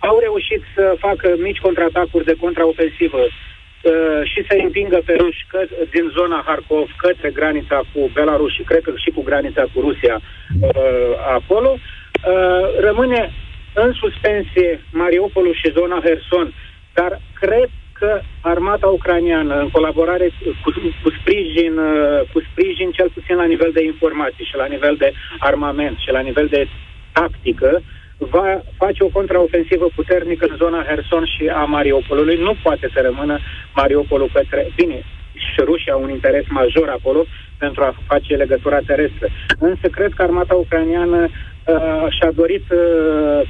au 0.09 0.17
reușit 0.19 0.61
să 0.75 0.95
facă 1.05 1.27
mici 1.37 1.65
contraatacuri 1.67 2.25
de 2.25 2.35
contraofensivă 2.43 3.21
uh, 3.21 4.21
și 4.31 4.39
să 4.47 4.53
împingă 4.63 4.99
pe 5.05 5.13
ruși 5.21 5.45
că, 5.51 5.59
din 5.95 6.05
zona 6.17 6.43
Harkov 6.45 6.87
către 6.97 7.29
granița 7.29 7.77
cu 7.93 8.09
Belarus 8.13 8.53
și 8.53 8.63
cred 8.69 8.81
că 8.81 8.91
și 8.95 9.09
cu 9.15 9.21
granița 9.29 9.63
cu 9.73 9.79
Rusia 9.87 10.15
uh, 10.21 11.11
acolo. 11.37 11.71
Uh, 11.77 12.65
rămâne 12.79 13.33
în 13.73 13.93
suspensie 13.93 14.81
Mariupolul 14.91 15.53
și 15.53 15.71
zona 15.71 15.99
Herson, 16.03 16.53
dar 16.93 17.21
cred 17.39 17.69
că 17.99 18.21
armata 18.41 18.87
ucraniană, 18.87 19.55
în 19.59 19.69
colaborare 19.69 20.27
cu, 20.63 20.71
cu, 21.03 21.09
sprijin, 21.19 21.77
uh, 21.77 22.21
cu 22.33 22.39
sprijin 22.51 22.91
cel 22.91 23.09
puțin 23.13 23.35
la 23.35 23.45
nivel 23.53 23.71
de 23.73 23.83
informații 23.83 24.45
și 24.45 24.55
la 24.55 24.65
nivel 24.65 24.95
de 24.97 25.13
armament 25.39 25.97
și 25.97 26.11
la 26.11 26.19
nivel 26.19 26.47
de 26.47 26.67
tactică, 27.11 27.81
va 28.17 28.61
face 28.77 29.03
o 29.03 29.07
contraofensivă 29.07 29.87
puternică 29.95 30.45
în 30.49 30.55
zona 30.55 30.83
Herson 30.83 31.25
și 31.25 31.47
a 31.47 31.63
Mariupolului. 31.63 32.37
Nu 32.37 32.55
poate 32.63 32.89
să 32.93 32.99
rămână 33.01 33.39
Mariupolul 33.75 34.29
către... 34.33 34.71
Bine, 34.75 35.03
și 35.33 35.61
Rusia 35.63 35.93
au 35.93 36.01
un 36.03 36.09
interes 36.09 36.45
major 36.49 36.89
acolo 36.89 37.25
pentru 37.57 37.83
a 37.83 37.95
face 38.07 38.35
legătura 38.35 38.79
terestră. 38.85 39.27
Însă 39.59 39.87
cred 39.87 40.11
că 40.13 40.21
armata 40.21 40.55
ucraniană 40.55 41.21
uh, 41.27 42.05
și-a 42.09 42.31
dorit 42.31 42.65
uh, 42.71 43.41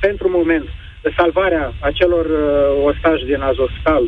pentru 0.00 0.26
moment 0.38 0.66
salvarea 1.16 1.72
acelor 1.80 2.24
uh, 2.26 2.84
ostași 2.88 3.24
din 3.24 3.40
Azovstal, 3.40 4.04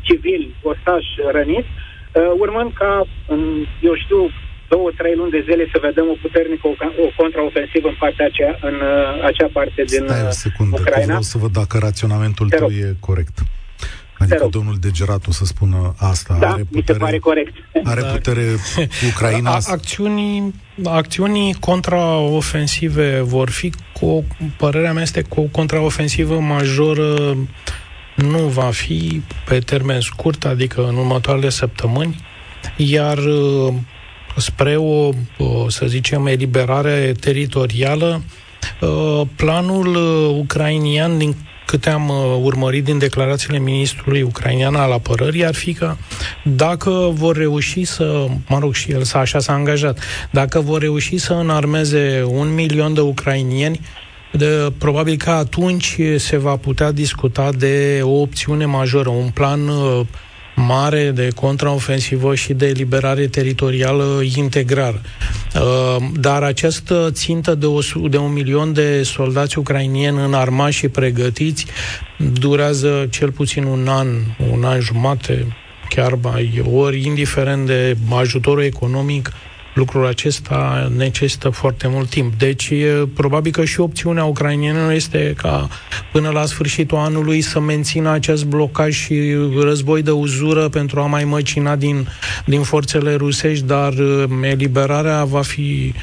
civili, 0.00 0.54
ostași 0.62 1.10
răniți, 1.36 1.70
uh, 1.72 2.32
urmând 2.44 2.70
ca, 2.72 3.06
în, 3.26 3.40
eu 3.88 3.94
știu, 3.94 4.30
două, 4.68 4.90
trei 5.00 5.14
luni 5.20 5.30
de 5.36 5.44
zile 5.48 5.64
să 5.72 5.78
vedem 5.88 6.06
o 6.14 6.16
puternică 6.24 6.64
o, 6.68 6.74
o 7.04 7.08
contraofensivă 7.16 7.88
în 7.88 7.98
partea 7.98 8.26
aceea, 8.30 8.54
în 8.68 8.74
uh, 8.74 9.24
acea 9.30 9.48
parte 9.52 9.82
din 9.92 10.02
Stai 10.06 10.26
o 10.26 10.30
secundă, 10.30 10.76
Ucraina. 10.80 11.06
vreau 11.06 11.26
să 11.32 11.38
văd 11.38 11.52
dacă 11.60 11.78
raționamentul 11.78 12.48
tău 12.48 12.68
e 12.68 12.96
corect. 13.08 13.36
Adică 14.20 14.46
domnul 14.50 14.76
Degeratu 14.80 15.32
să 15.32 15.44
spună 15.44 15.94
asta. 15.98 16.36
Da, 16.40 16.48
are 16.48 16.62
putere, 16.62 16.76
mi 16.76 16.84
se 16.86 16.92
pare 16.92 17.18
corect. 17.18 17.54
Are 17.84 18.00
da. 18.00 18.06
putere 18.06 18.44
Ucraina? 19.12 19.50
A, 19.50 19.60
acțiunii, 19.66 20.54
acțiunii 20.84 21.54
contraofensive 21.54 23.20
vor 23.20 23.50
fi, 23.50 23.72
cu 24.00 24.24
părerea 24.56 24.92
mea 24.92 25.02
este 25.02 25.22
cu 25.22 25.40
o 25.40 25.44
contraofensivă 25.50 26.38
majoră 26.38 27.36
nu 28.14 28.38
va 28.38 28.70
fi 28.70 29.22
pe 29.48 29.58
termen 29.58 30.00
scurt, 30.00 30.44
adică 30.44 30.86
în 30.88 30.96
următoarele 30.96 31.48
săptămâni, 31.48 32.20
iar 32.76 33.18
spre 34.36 34.76
o, 34.76 35.10
să 35.68 35.86
zicem, 35.86 36.26
eliberare 36.26 37.12
teritorială, 37.20 38.22
planul 39.36 39.96
ucrainian, 40.38 41.18
din 41.18 41.36
câte 41.70 41.90
am 41.90 42.08
urmărit 42.42 42.84
din 42.84 42.98
declarațiile 42.98 43.58
ministrului 43.58 44.22
ucrainean 44.22 44.74
al 44.74 44.92
apărării, 44.92 45.46
ar 45.46 45.54
fi 45.54 45.72
că 45.72 45.96
dacă 46.42 46.90
vor 47.12 47.36
reuși 47.36 47.84
să, 47.84 48.26
mă 48.48 48.58
rog, 48.58 48.74
și 48.74 48.90
el 48.90 49.02
așa 49.12 49.38
s-a 49.38 49.52
angajat, 49.52 49.98
dacă 50.30 50.60
vor 50.60 50.80
reuși 50.80 51.18
să 51.18 51.32
înarmeze 51.32 52.24
un 52.26 52.54
milion 52.54 52.94
de 52.94 53.00
ucrainieni, 53.00 53.80
de, 54.32 54.72
probabil 54.78 55.16
că 55.16 55.30
atunci 55.30 55.98
se 56.16 56.36
va 56.36 56.56
putea 56.56 56.92
discuta 56.92 57.50
de 57.52 58.00
o 58.02 58.20
opțiune 58.20 58.64
majoră, 58.64 59.08
un 59.08 59.28
plan 59.34 59.68
uh, 59.68 60.00
mare 60.66 61.10
de 61.10 61.28
contraofensivă 61.34 62.34
și 62.34 62.52
de 62.52 62.66
eliberare 62.66 63.26
teritorială 63.26 64.20
integral. 64.36 65.00
Uh, 65.54 65.96
dar 66.20 66.42
această 66.42 67.08
țintă 67.12 67.54
de, 67.54 67.66
o, 67.66 67.80
de 68.08 68.16
un 68.16 68.32
milion 68.32 68.72
de 68.72 69.02
soldați 69.02 69.58
ucrainieni 69.58 70.24
înarmați 70.24 70.76
și 70.76 70.88
pregătiți 70.88 71.66
durează 72.32 73.06
cel 73.10 73.30
puțin 73.30 73.64
un 73.64 73.88
an, 73.88 74.08
un 74.52 74.64
an 74.64 74.80
jumate, 74.80 75.56
chiar 75.88 76.14
mai 76.22 76.62
ori, 76.72 77.06
indiferent 77.06 77.66
de 77.66 77.96
ajutorul 78.10 78.62
economic, 78.62 79.32
lucrul 79.74 80.06
acesta 80.06 80.90
necesită 80.96 81.48
foarte 81.48 81.88
mult 81.88 82.08
timp. 82.08 82.34
Deci, 82.38 82.72
probabil 83.14 83.52
că 83.52 83.64
și 83.64 83.80
opțiunea 83.80 84.24
ucrainiană 84.24 84.94
este 84.94 85.34
ca 85.36 85.68
până 86.12 86.28
la 86.28 86.46
sfârșitul 86.46 86.98
anului 86.98 87.40
să 87.40 87.60
mențină 87.60 88.10
acest 88.10 88.44
blocaj 88.44 88.94
și 88.94 89.34
război 89.60 90.02
de 90.02 90.10
uzură 90.10 90.68
pentru 90.68 91.00
a 91.00 91.06
mai 91.06 91.24
măcina 91.24 91.76
din, 91.76 92.08
din 92.44 92.62
forțele 92.62 93.14
rusești, 93.14 93.64
dar 93.64 93.92
eliberarea 94.42 95.24
va 95.24 95.42
fi, 95.42 95.94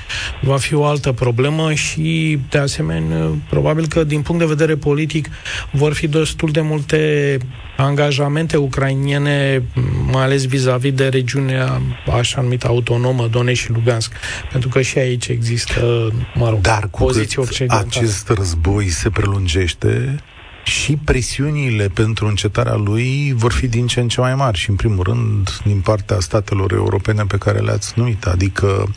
va 0.42 0.58
fi 0.58 0.74
o 0.74 0.86
altă 0.86 1.12
problemă 1.12 1.74
și, 1.74 2.40
de 2.50 2.58
asemenea, 2.58 3.32
probabil 3.50 3.88
că 3.88 4.04
din 4.04 4.22
punct 4.22 4.42
de 4.42 4.48
vedere 4.48 4.76
politic 4.76 5.30
vor 5.72 5.94
fi 5.94 6.08
destul 6.08 6.52
de 6.52 6.62
multe 6.62 7.38
angajamente 7.78 8.58
ucrainiene, 8.58 9.64
mai 10.12 10.24
ales 10.24 10.46
vis-a-vis 10.46 10.94
de 10.94 11.08
regiunea 11.08 11.82
așa 12.20 12.42
numită 12.42 12.68
autonomă, 12.68 13.28
Donetsk 13.28 13.62
și 13.62 13.72
Lugansk, 13.72 14.12
pentru 14.52 14.70
că 14.70 14.82
și 14.82 14.98
aici 14.98 15.28
există, 15.28 16.12
mă 16.34 16.50
rog, 16.50 16.62
Dar 16.62 16.88
cu 16.92 17.04
poziții 17.04 17.40
occidentale. 17.40 17.86
acest 17.88 18.30
război 18.30 18.88
se 18.88 19.10
prelungește, 19.10 20.20
și 20.64 20.96
presiunile 20.96 21.88
pentru 21.88 22.28
încetarea 22.28 22.76
lui 22.76 23.34
vor 23.36 23.52
fi 23.52 23.68
din 23.68 23.88
ce 23.88 24.00
în 24.00 24.08
ce 24.08 24.20
mai 24.20 24.36
mari 24.36 24.58
și, 24.58 24.70
în 24.70 24.76
primul 24.76 25.04
rând, 25.04 25.50
din 25.66 25.80
partea 25.80 26.20
statelor 26.20 26.72
europene 26.72 27.24
pe 27.28 27.38
care 27.38 27.60
le-ați 27.60 27.94
numit, 27.96 28.26
adică 28.26 28.94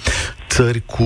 țări 0.49 0.83
cu 0.87 1.05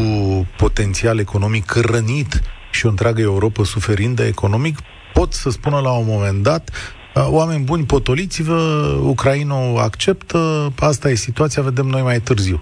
potențial 0.56 1.18
economic 1.18 1.72
rănit 1.72 2.40
și 2.70 2.86
o 2.86 2.88
întreagă 2.88 3.20
Europa 3.20 3.64
suferindă 3.64 4.24
economic, 4.24 4.78
pot 5.12 5.32
să 5.32 5.50
spună 5.50 5.78
la 5.78 5.90
un 5.92 6.06
moment 6.08 6.42
dat 6.42 6.70
oameni 7.14 7.64
buni, 7.64 7.84
potoliți-vă, 7.84 8.60
Ucraina 9.02 9.54
acceptă, 9.82 10.72
asta 10.78 11.08
e 11.08 11.14
situația, 11.14 11.62
vedem 11.62 11.86
noi 11.86 12.02
mai 12.02 12.18
târziu. 12.20 12.60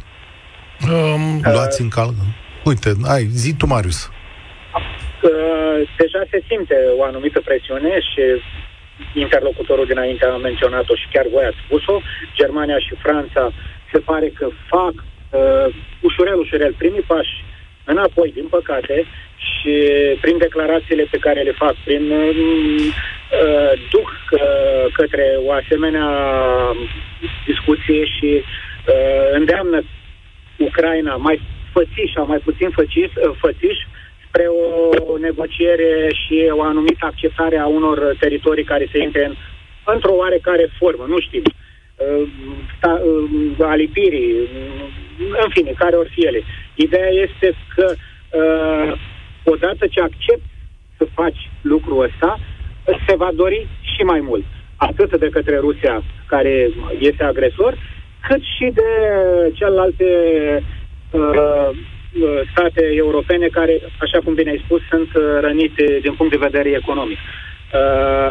Um, 0.93 1.41
Luați 1.53 1.81
în 1.81 1.89
cal. 1.89 2.11
Uite, 2.65 2.93
ai, 3.05 3.25
zi 3.25 3.55
tu, 3.55 3.67
Marius. 3.67 4.11
Uh, 5.23 5.89
deja 5.97 6.23
se 6.31 6.39
simte 6.49 6.77
o 6.99 7.05
anumită 7.05 7.41
presiune 7.41 8.01
și 8.11 8.23
interlocutorul 9.15 9.87
dinainte 9.87 10.25
a 10.25 10.37
menționat-o 10.37 10.95
și 10.95 11.07
chiar 11.13 11.27
voi 11.33 11.45
ați 11.45 11.63
spus-o. 11.65 12.01
Germania 12.35 12.79
și 12.79 12.95
Franța 13.05 13.53
se 13.93 13.99
pare 13.99 14.29
că 14.29 14.47
fac 14.69 14.95
uh, 14.95 15.75
ușurel, 16.01 16.39
ușurel 16.39 16.75
primii 16.79 17.09
pași 17.13 17.45
înapoi, 17.85 18.33
din 18.35 18.47
păcate, 18.51 19.05
și 19.37 19.75
prin 20.21 20.39
declarațiile 20.39 21.07
pe 21.11 21.19
care 21.19 21.41
le 21.43 21.53
fac, 21.53 21.75
prin 21.85 22.11
uh, 22.11 23.73
duc 23.91 24.11
uh, 24.31 24.93
către 24.93 25.37
o 25.47 25.53
asemenea 25.53 26.09
discuție 27.47 28.05
și 28.05 28.31
uh, 28.43 29.33
îndeamnă 29.33 29.83
Ucraina 30.57 31.17
mai 31.17 31.41
fățiș 31.73 32.13
sau 32.15 32.27
mai 32.27 32.39
puțin 32.39 32.71
fățiș, 32.71 33.07
uh, 33.15 33.31
fățiș 33.39 33.77
spre 34.27 34.47
o 35.13 35.19
negociere 35.19 36.11
și 36.13 36.49
o 36.51 36.63
anumită 36.63 37.07
acceptare 37.07 37.59
a 37.59 37.67
unor 37.67 38.17
teritorii 38.19 38.65
care 38.65 38.89
se 38.93 38.99
intre 38.99 39.25
în, 39.25 39.35
într-o 39.85 40.15
oarecare 40.15 40.69
formă, 40.79 41.05
nu 41.09 41.21
știm, 41.21 41.43
uh, 41.45 41.53
sta, 41.53 41.59
uh, 41.59 41.62
alipirii, 43.59 44.49
în 45.19 45.49
fine, 45.51 45.73
care 45.77 45.97
or 45.97 46.09
fi 46.15 46.21
ele. 46.21 46.43
Ideea 46.75 47.09
este 47.09 47.55
că 47.75 47.95
uh, 47.95 48.93
odată 49.45 49.87
ce 49.87 50.01
accept 50.01 50.45
să 50.97 51.07
faci 51.15 51.51
lucrul 51.61 52.03
ăsta, 52.03 52.39
se 53.07 53.17
va 53.17 53.31
dori 53.35 53.67
și 53.81 54.03
mai 54.03 54.21
mult. 54.21 54.45
Atât 54.77 55.19
de 55.19 55.29
către 55.29 55.57
Rusia, 55.59 56.03
care 56.27 56.71
este 56.99 57.25
agresor, 57.25 57.79
cât 58.29 58.41
și 58.57 58.71
de 58.75 58.89
celelalte 59.53 60.07
uh, 61.11 61.71
state 62.51 62.85
europene 62.95 63.47
care, 63.47 63.81
așa 63.99 64.19
cum 64.25 64.35
bine 64.35 64.51
ai 64.51 64.63
spus, 64.65 64.81
sunt 64.91 65.09
rănite 65.41 65.99
din 66.03 66.13
punct 66.13 66.33
de 66.33 66.47
vedere 66.49 66.69
economic. 66.69 67.19
Uh, 67.19 68.31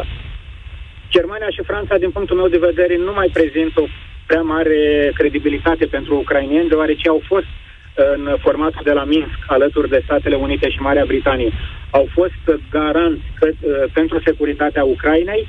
Germania 1.16 1.50
și 1.50 1.62
Franța, 1.70 1.98
din 1.98 2.10
punctul 2.10 2.36
meu 2.36 2.48
de 2.48 2.66
vedere, 2.68 2.96
nu 2.96 3.12
mai 3.12 3.28
prezintă 3.32 3.80
o 3.80 3.86
prea 4.26 4.42
mare 4.42 5.10
credibilitate 5.14 5.86
pentru 5.86 6.16
ucrainieni, 6.16 6.68
deoarece 6.68 7.08
au 7.08 7.20
fost 7.26 7.50
în 7.94 8.36
formatul 8.40 8.80
de 8.84 8.92
la 8.92 9.04
Minsk, 9.04 9.38
alături 9.46 9.88
de 9.88 10.00
Statele 10.04 10.36
Unite 10.36 10.70
și 10.70 10.80
Marea 10.80 11.04
Britanie, 11.04 11.50
au 11.90 12.08
fost 12.12 12.42
garanți 12.70 13.22
că, 13.38 13.48
uh, 13.50 13.84
pentru 13.92 14.20
securitatea 14.24 14.84
Ucrainei, 14.84 15.46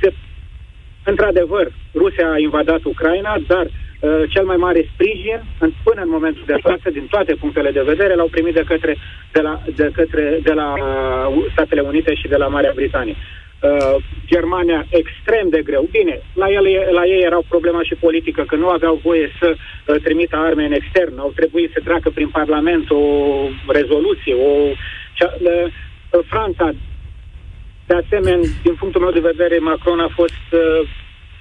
se, 0.00 0.12
într-adevăr, 1.04 1.72
Rusia 1.94 2.30
a 2.30 2.38
invadat 2.38 2.82
Ucraina, 2.84 3.36
dar 3.46 3.66
uh, 3.66 4.22
cel 4.28 4.44
mai 4.44 4.56
mare 4.56 4.88
sprijin, 4.92 5.40
în, 5.58 5.70
până 5.82 6.00
în 6.02 6.08
momentul 6.08 6.42
de 6.46 6.58
față, 6.62 6.90
din 6.90 7.06
toate 7.10 7.34
punctele 7.34 7.70
de 7.70 7.82
vedere, 7.82 8.14
l-au 8.14 8.28
primit 8.28 8.54
de 8.54 8.64
către, 8.66 8.96
de 9.32 9.40
la, 9.40 9.62
de 9.74 9.90
către 9.92 10.38
de 10.42 10.52
la 10.52 10.72
uh, 10.72 11.44
Statele 11.52 11.80
Unite 11.80 12.14
și 12.14 12.28
de 12.28 12.36
la 12.36 12.46
Marea 12.46 12.72
Britanie. 12.74 13.16
Uh, 13.60 13.96
Germania 14.26 14.86
extrem 14.88 15.48
de 15.48 15.62
greu. 15.62 15.88
Bine, 15.90 16.20
la, 16.34 16.46
ele, 16.50 16.88
la 16.90 17.04
ei 17.06 17.22
era 17.22 17.38
o 17.38 17.48
problemă 17.48 17.82
și 17.82 17.94
politică, 17.94 18.42
că 18.42 18.56
nu 18.56 18.68
aveau 18.68 19.00
voie 19.02 19.30
să 19.40 19.54
uh, 19.56 19.96
trimită 20.02 20.36
arme 20.36 20.64
în 20.64 20.72
extern, 20.72 21.18
au 21.18 21.32
trebuit 21.34 21.70
să 21.72 21.80
treacă 21.84 22.10
prin 22.10 22.28
Parlament 22.28 22.90
o 22.90 23.02
rezoluție, 23.66 24.34
o... 24.34 24.50
Cea, 25.12 25.34
uh, 25.40 25.70
Franța, 26.26 26.74
de 27.86 27.94
asemenea, 27.94 28.48
din 28.62 28.74
punctul 28.74 29.00
meu 29.00 29.10
de 29.10 29.28
vedere, 29.32 29.58
Macron 29.58 30.00
a 30.00 30.10
fost 30.14 30.46
uh, 30.52 30.88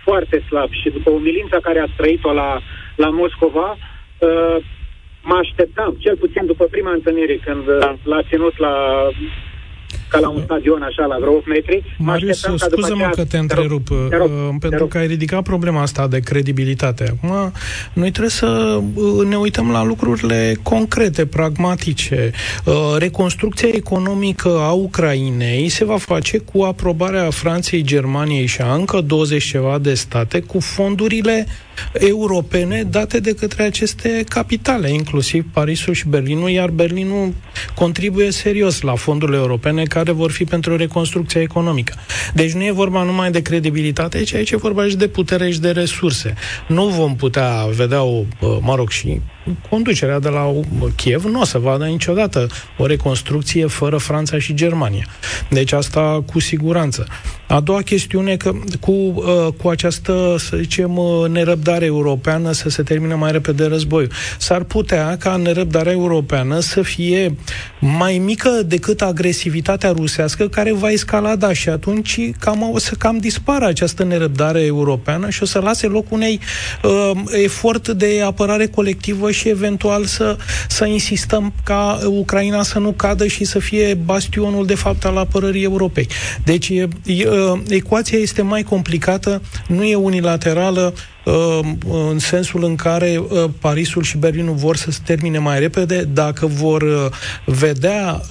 foarte 0.03 0.43
slab 0.47 0.69
și 0.71 0.89
după 0.89 1.09
umilința 1.09 1.59
care 1.61 1.79
a 1.79 1.93
trăit-o 1.97 2.33
la, 2.33 2.61
la 2.95 3.09
Moscova, 3.09 3.77
uh, 3.77 4.57
mă 5.23 5.35
așteptam, 5.35 5.95
cel 5.99 6.17
puțin 6.17 6.45
după 6.45 6.65
prima 6.65 6.91
întâlnire, 6.91 7.35
când 7.35 7.67
uh, 7.67 7.93
l-a 8.03 8.21
ținut 8.29 8.57
la 8.57 8.75
ca 10.09 10.19
la 10.19 10.29
un 10.29 10.41
stadion 10.43 10.81
așa, 10.81 11.05
la 11.05 11.17
vreo 11.19 11.31
8 11.31 11.47
metri. 11.47 11.95
Marius, 11.97 12.39
scuză-mă 12.57 13.09
că 13.15 13.25
te 13.25 13.37
întrerup, 13.37 13.89
uh, 13.89 13.97
pentru 14.59 14.87
că 14.87 14.97
ai 14.97 15.07
ridicat 15.07 15.43
problema 15.43 15.81
asta 15.81 16.07
de 16.07 16.19
credibilitate. 16.19 17.03
Acum, 17.03 17.51
noi 17.93 18.09
trebuie 18.09 18.29
să 18.29 18.79
uh, 18.95 19.27
ne 19.27 19.35
uităm 19.35 19.71
la 19.71 19.83
lucrurile 19.83 20.55
concrete, 20.63 21.25
pragmatice. 21.25 22.31
Uh, 22.65 22.73
reconstrucția 22.97 23.69
economică 23.71 24.59
a 24.59 24.71
Ucrainei 24.71 25.69
se 25.69 25.85
va 25.85 25.97
face 25.97 26.37
cu 26.37 26.61
aprobarea 26.61 27.29
Franței, 27.29 27.81
Germaniei 27.83 28.45
și 28.45 28.61
a 28.61 28.73
încă 28.73 29.01
20 29.01 29.43
ceva 29.43 29.77
de 29.77 29.93
state 29.93 30.39
cu 30.39 30.59
fondurile 30.59 31.45
europene 31.93 32.83
date 32.83 33.19
de 33.19 33.33
către 33.33 33.63
aceste 33.63 34.23
capitale, 34.29 34.89
inclusiv 34.89 35.45
Parisul 35.53 35.93
și 35.93 36.07
Berlinul, 36.07 36.49
iar 36.49 36.69
Berlinul 36.69 37.33
contribuie 37.75 38.31
serios 38.31 38.81
la 38.81 38.95
fondurile 38.95 39.37
europene 39.37 39.83
care 39.97 40.11
vor 40.11 40.31
fi 40.31 40.43
pentru 40.43 40.75
reconstrucția 40.75 41.41
economică. 41.41 41.93
Deci 42.33 42.51
nu 42.51 42.63
e 42.65 42.71
vorba 42.71 43.03
numai 43.03 43.31
de 43.31 43.41
credibilitate, 43.41 44.23
ci 44.23 44.33
aici 44.33 44.51
e 44.51 44.57
vorba 44.57 44.87
și 44.87 44.95
de 44.95 45.07
putere 45.07 45.51
și 45.51 45.59
de 45.59 45.71
resurse. 45.71 46.33
Nu 46.67 46.87
vom 46.87 47.15
putea 47.15 47.65
vedea 47.75 48.03
o, 48.03 48.23
mă 48.61 48.75
rog, 48.75 48.89
și 48.89 49.21
conducerea 49.69 50.19
de 50.19 50.29
la 50.29 50.53
Kiev 50.95 51.23
nu 51.23 51.41
o 51.41 51.45
să 51.45 51.57
vadă 51.57 51.85
niciodată 51.85 52.47
o 52.77 52.85
reconstrucție 52.85 53.65
fără 53.65 53.97
Franța 53.97 54.39
și 54.39 54.53
Germania. 54.53 55.05
Deci 55.49 55.71
asta 55.71 56.23
cu 56.25 56.39
siguranță. 56.39 57.07
A 57.47 57.59
doua 57.59 57.81
chestiune 57.81 58.35
că 58.35 58.51
cu, 58.79 58.91
uh, 58.91 59.47
cu 59.61 59.69
această, 59.69 60.35
să 60.39 60.57
zicem, 60.57 60.97
uh, 60.97 61.29
nerăbdare 61.29 61.85
europeană 61.85 62.51
să 62.51 62.69
se 62.69 62.83
termine 62.83 63.13
mai 63.13 63.31
repede 63.31 63.65
războiul. 63.65 64.11
S-ar 64.37 64.63
putea 64.63 65.17
ca 65.17 65.35
nerăbdarea 65.35 65.91
europeană 65.91 66.59
să 66.59 66.81
fie 66.81 67.35
mai 67.79 68.17
mică 68.17 68.49
decât 68.65 69.01
agresivitatea 69.01 69.91
rusească 69.91 70.47
care 70.47 70.73
va 70.73 70.89
escalada 70.89 71.53
și 71.53 71.69
atunci 71.69 72.19
cam 72.39 72.69
o 72.73 72.79
să 72.79 72.95
cam 72.95 73.17
dispară 73.17 73.65
această 73.65 74.03
nerăbdare 74.03 74.61
europeană 74.61 75.29
și 75.29 75.43
o 75.43 75.45
să 75.45 75.59
lase 75.59 75.87
loc 75.87 76.11
unei 76.11 76.39
uh, 76.83 77.11
efort 77.43 77.87
de 77.87 78.21
apărare 78.25 78.67
colectivă 78.67 79.31
și 79.37 79.49
eventual 79.49 80.05
să, 80.05 80.37
să 80.67 80.85
insistăm 80.85 81.53
ca 81.63 81.99
Ucraina 82.05 82.63
să 82.63 82.79
nu 82.79 82.91
cadă 82.91 83.27
și 83.27 83.43
să 83.43 83.59
fie 83.59 83.93
bastionul 83.93 84.65
de 84.65 84.75
fapt 84.75 85.05
al 85.05 85.17
apărării 85.17 85.63
Europei. 85.63 86.07
Deci 86.43 86.69
e, 86.69 86.87
e, 87.05 87.27
ecuația 87.69 88.17
este 88.17 88.41
mai 88.41 88.63
complicată, 88.63 89.41
nu 89.67 89.83
e 89.83 89.95
unilaterală, 89.95 90.93
Uh, 90.93 91.16
în 92.09 92.19
sensul 92.19 92.63
în 92.63 92.75
care 92.75 93.21
uh, 93.29 93.43
Parisul 93.59 94.03
și 94.03 94.17
Berlinul 94.17 94.55
vor 94.55 94.75
să 94.75 94.91
se 94.91 94.99
termine 95.05 95.37
mai 95.37 95.59
repede, 95.59 96.03
dacă 96.03 96.45
vor 96.45 96.81
uh, 96.81 97.05
vedea 97.45 98.21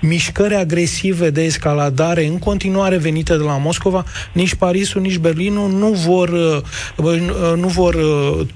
mișcări 0.00 0.54
agresive 0.54 1.30
de 1.30 1.42
escaladare 1.42 2.26
în 2.26 2.38
continuare 2.38 2.96
venite 2.96 3.36
de 3.36 3.42
la 3.42 3.56
Moscova, 3.56 4.04
nici 4.32 4.54
Parisul, 4.54 5.00
nici 5.00 5.18
Berlinul 5.18 5.70
nu 5.70 5.88
vor, 5.88 6.30
nu 7.56 7.68
vor 7.68 7.96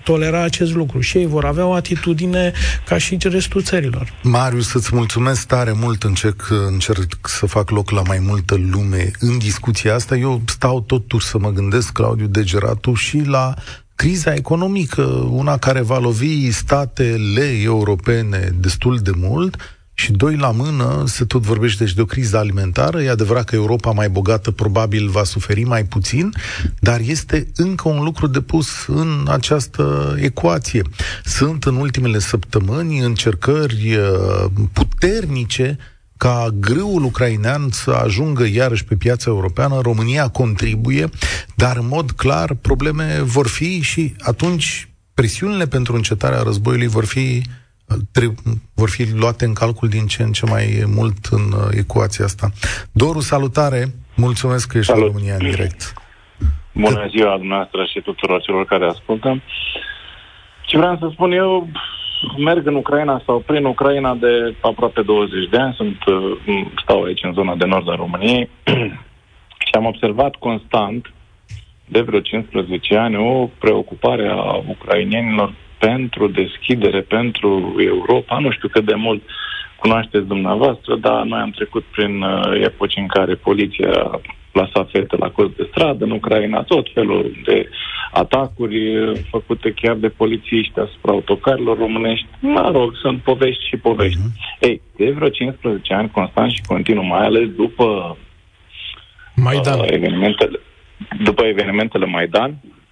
tolera 0.04 0.42
acest 0.42 0.74
lucru 0.74 1.00
și 1.00 1.18
ei 1.18 1.26
vor 1.26 1.44
avea 1.44 1.66
o 1.66 1.72
atitudine 1.72 2.52
ca 2.86 2.98
și 2.98 3.16
restul 3.20 3.62
țărilor. 3.62 4.12
Marius, 4.22 4.72
îți 4.72 4.94
mulțumesc 4.94 5.46
tare 5.46 5.72
mult, 5.72 6.02
încerc, 6.02 6.48
încerc 6.66 7.28
să 7.28 7.46
fac 7.46 7.70
loc 7.70 7.90
la 7.90 8.02
mai 8.06 8.18
multă 8.18 8.60
lume 8.70 9.10
în 9.18 9.38
discuția 9.38 9.94
asta. 9.94 10.16
Eu 10.16 10.42
stau 10.46 10.80
totuși 10.80 11.26
să 11.26 11.38
mă 11.38 11.50
gândesc, 11.50 11.92
Claudiu 11.92 12.26
Degeratu, 12.26 12.94
și 12.94 13.22
la 13.26 13.54
criza 13.94 14.34
economică, 14.34 15.02
una 15.30 15.56
care 15.56 15.80
va 15.80 15.98
lovi 15.98 16.50
statele 16.50 17.60
europene 17.62 18.54
destul 18.60 18.98
de 18.98 19.12
mult, 19.16 19.56
și 19.96 20.12
doi 20.12 20.36
la 20.36 20.50
mână, 20.50 21.02
se 21.06 21.24
tot 21.24 21.42
vorbește 21.42 21.84
deci 21.84 21.94
de 21.94 22.00
o 22.00 22.04
criză 22.04 22.36
alimentară. 22.38 23.02
E 23.02 23.10
adevărat 23.10 23.44
că 23.44 23.54
Europa 23.54 23.90
mai 23.90 24.08
bogată 24.08 24.50
probabil 24.50 25.08
va 25.08 25.24
suferi 25.24 25.64
mai 25.64 25.84
puțin, 25.84 26.32
dar 26.80 27.00
este 27.00 27.48
încă 27.56 27.88
un 27.88 28.02
lucru 28.02 28.26
de 28.26 28.40
pus 28.40 28.86
în 28.86 29.26
această 29.28 30.14
ecuație. 30.18 30.82
Sunt 31.24 31.64
în 31.64 31.74
ultimele 31.76 32.18
săptămâni 32.18 32.98
încercări 32.98 33.96
uh, 33.96 34.50
puternice 34.72 35.78
ca 36.24 36.48
grâul 36.60 37.04
ucrainean 37.04 37.68
să 37.70 37.90
ajungă 37.90 38.44
iarăși 38.52 38.84
pe 38.84 38.94
piața 38.94 39.30
europeană, 39.30 39.80
România 39.82 40.28
contribuie, 40.28 41.06
dar 41.56 41.76
în 41.76 41.88
mod 41.88 42.10
clar 42.10 42.54
probleme 42.62 43.04
vor 43.22 43.48
fi 43.48 43.82
și 43.82 44.14
atunci 44.18 44.88
presiunile 45.14 45.66
pentru 45.66 45.94
încetarea 45.94 46.42
războiului 46.42 46.86
vor 46.86 47.04
fi 47.04 47.42
vor 48.74 48.90
fi 48.90 49.14
luate 49.14 49.44
în 49.44 49.52
calcul 49.52 49.88
din 49.88 50.06
ce 50.06 50.22
în 50.22 50.32
ce 50.32 50.46
mai 50.46 50.66
mult 50.86 51.24
în 51.30 51.52
uh, 51.52 51.68
ecuația 51.70 52.24
asta. 52.24 52.50
Doru, 52.92 53.20
salutare! 53.20 53.94
Mulțumesc 54.16 54.68
că 54.68 54.78
ești 54.78 54.90
Salut. 54.92 55.06
în 55.06 55.12
România 55.12 55.34
în 55.34 55.50
direct. 55.50 55.92
Bună 56.72 57.06
ziua 57.08 57.36
dumneavoastră 57.36 57.84
și 57.92 58.00
tuturor 58.00 58.40
celor 58.42 58.64
care 58.64 58.86
ascultă. 58.86 59.42
Ce 60.66 60.76
vreau 60.76 60.96
să 61.00 61.08
spun 61.12 61.32
eu, 61.32 61.68
merg 62.38 62.66
în 62.66 62.74
Ucraina 62.74 63.22
sau 63.26 63.38
prin 63.46 63.64
Ucraina 63.64 64.14
de 64.14 64.54
aproape 64.60 65.02
20 65.02 65.48
de 65.48 65.56
ani, 65.56 65.74
sunt, 65.74 66.04
uh, 66.06 66.66
stau 66.82 67.02
aici 67.02 67.22
în 67.22 67.32
zona 67.32 67.54
de 67.54 67.64
nord 67.64 67.90
a 67.90 67.94
României 67.94 68.48
și 69.66 69.72
am 69.72 69.84
observat 69.84 70.34
constant 70.34 71.12
de 71.88 72.00
vreo 72.00 72.20
15 72.20 72.96
ani 72.96 73.16
o 73.16 73.48
preocupare 73.58 74.28
a 74.28 74.62
ucrainienilor 74.68 75.54
pentru 75.78 76.28
deschidere, 76.28 77.00
pentru 77.00 77.74
Europa. 77.78 78.38
Nu 78.38 78.50
știu 78.50 78.68
cât 78.68 78.84
de 78.84 78.94
mult 78.94 79.22
cunoașteți 79.76 80.26
dumneavoastră, 80.26 80.96
dar 80.96 81.22
noi 81.22 81.40
am 81.40 81.50
trecut 81.50 81.84
prin 81.84 82.22
uh, 82.22 82.60
epoci 82.62 82.96
în 82.96 83.06
care 83.06 83.34
poliția 83.34 84.20
plasa 84.54 84.88
fete 84.92 85.16
la 85.16 85.30
cost 85.30 85.56
de 85.56 85.68
stradă 85.70 86.04
în 86.04 86.10
Ucraina, 86.10 86.62
tot 86.62 86.86
felul 86.94 87.22
de 87.44 87.68
atacuri 88.12 88.78
făcute 89.30 89.74
chiar 89.80 89.96
de 89.96 90.08
polițiști 90.08 90.78
asupra 90.78 91.12
autocarilor 91.12 91.76
românești. 91.78 92.26
Mă 92.40 92.70
rog, 92.72 92.96
sunt 93.02 93.18
povești 93.22 93.66
și 93.68 93.76
povești. 93.76 94.18
Uh-huh. 94.18 94.60
Ei, 94.60 94.80
de 94.96 95.10
vreo 95.10 95.28
15 95.28 95.94
ani, 95.94 96.10
constant 96.10 96.50
și 96.50 96.62
continuu, 96.66 97.04
mai 97.04 97.24
ales 97.24 97.48
după 97.48 98.16
Maidan. 99.36 99.78
Uh, 99.78 99.86
evenimentele, 99.88 100.60
după 101.24 101.42
evenimentele 101.44 102.06
Maidan, 102.06 102.50
Uh, 102.50 102.83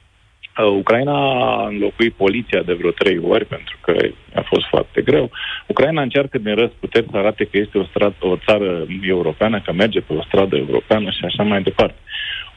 Ucraina 0.61 1.13
a 1.13 1.67
înlocuit 1.67 2.13
poliția 2.13 2.63
de 2.63 2.73
vreo 2.73 2.91
trei 2.91 3.19
ori, 3.19 3.45
pentru 3.45 3.77
că 3.81 3.97
a 4.35 4.41
fost 4.41 4.67
foarte 4.67 5.03
greu. 5.03 5.31
Ucraina 5.67 6.03
încearcă 6.03 6.39
din 6.39 6.55
răsputeri 6.55 7.07
să 7.11 7.17
arate 7.17 7.45
că 7.45 7.59
este 7.59 7.79
o, 7.79 7.85
stradă, 7.85 8.15
o 8.21 8.37
țară 8.37 8.87
europeană, 9.03 9.61
că 9.61 9.73
merge 9.73 10.01
pe 10.01 10.13
o 10.13 10.23
stradă 10.23 10.57
europeană 10.57 11.11
și 11.11 11.25
așa 11.25 11.43
mai 11.43 11.63
departe. 11.63 11.99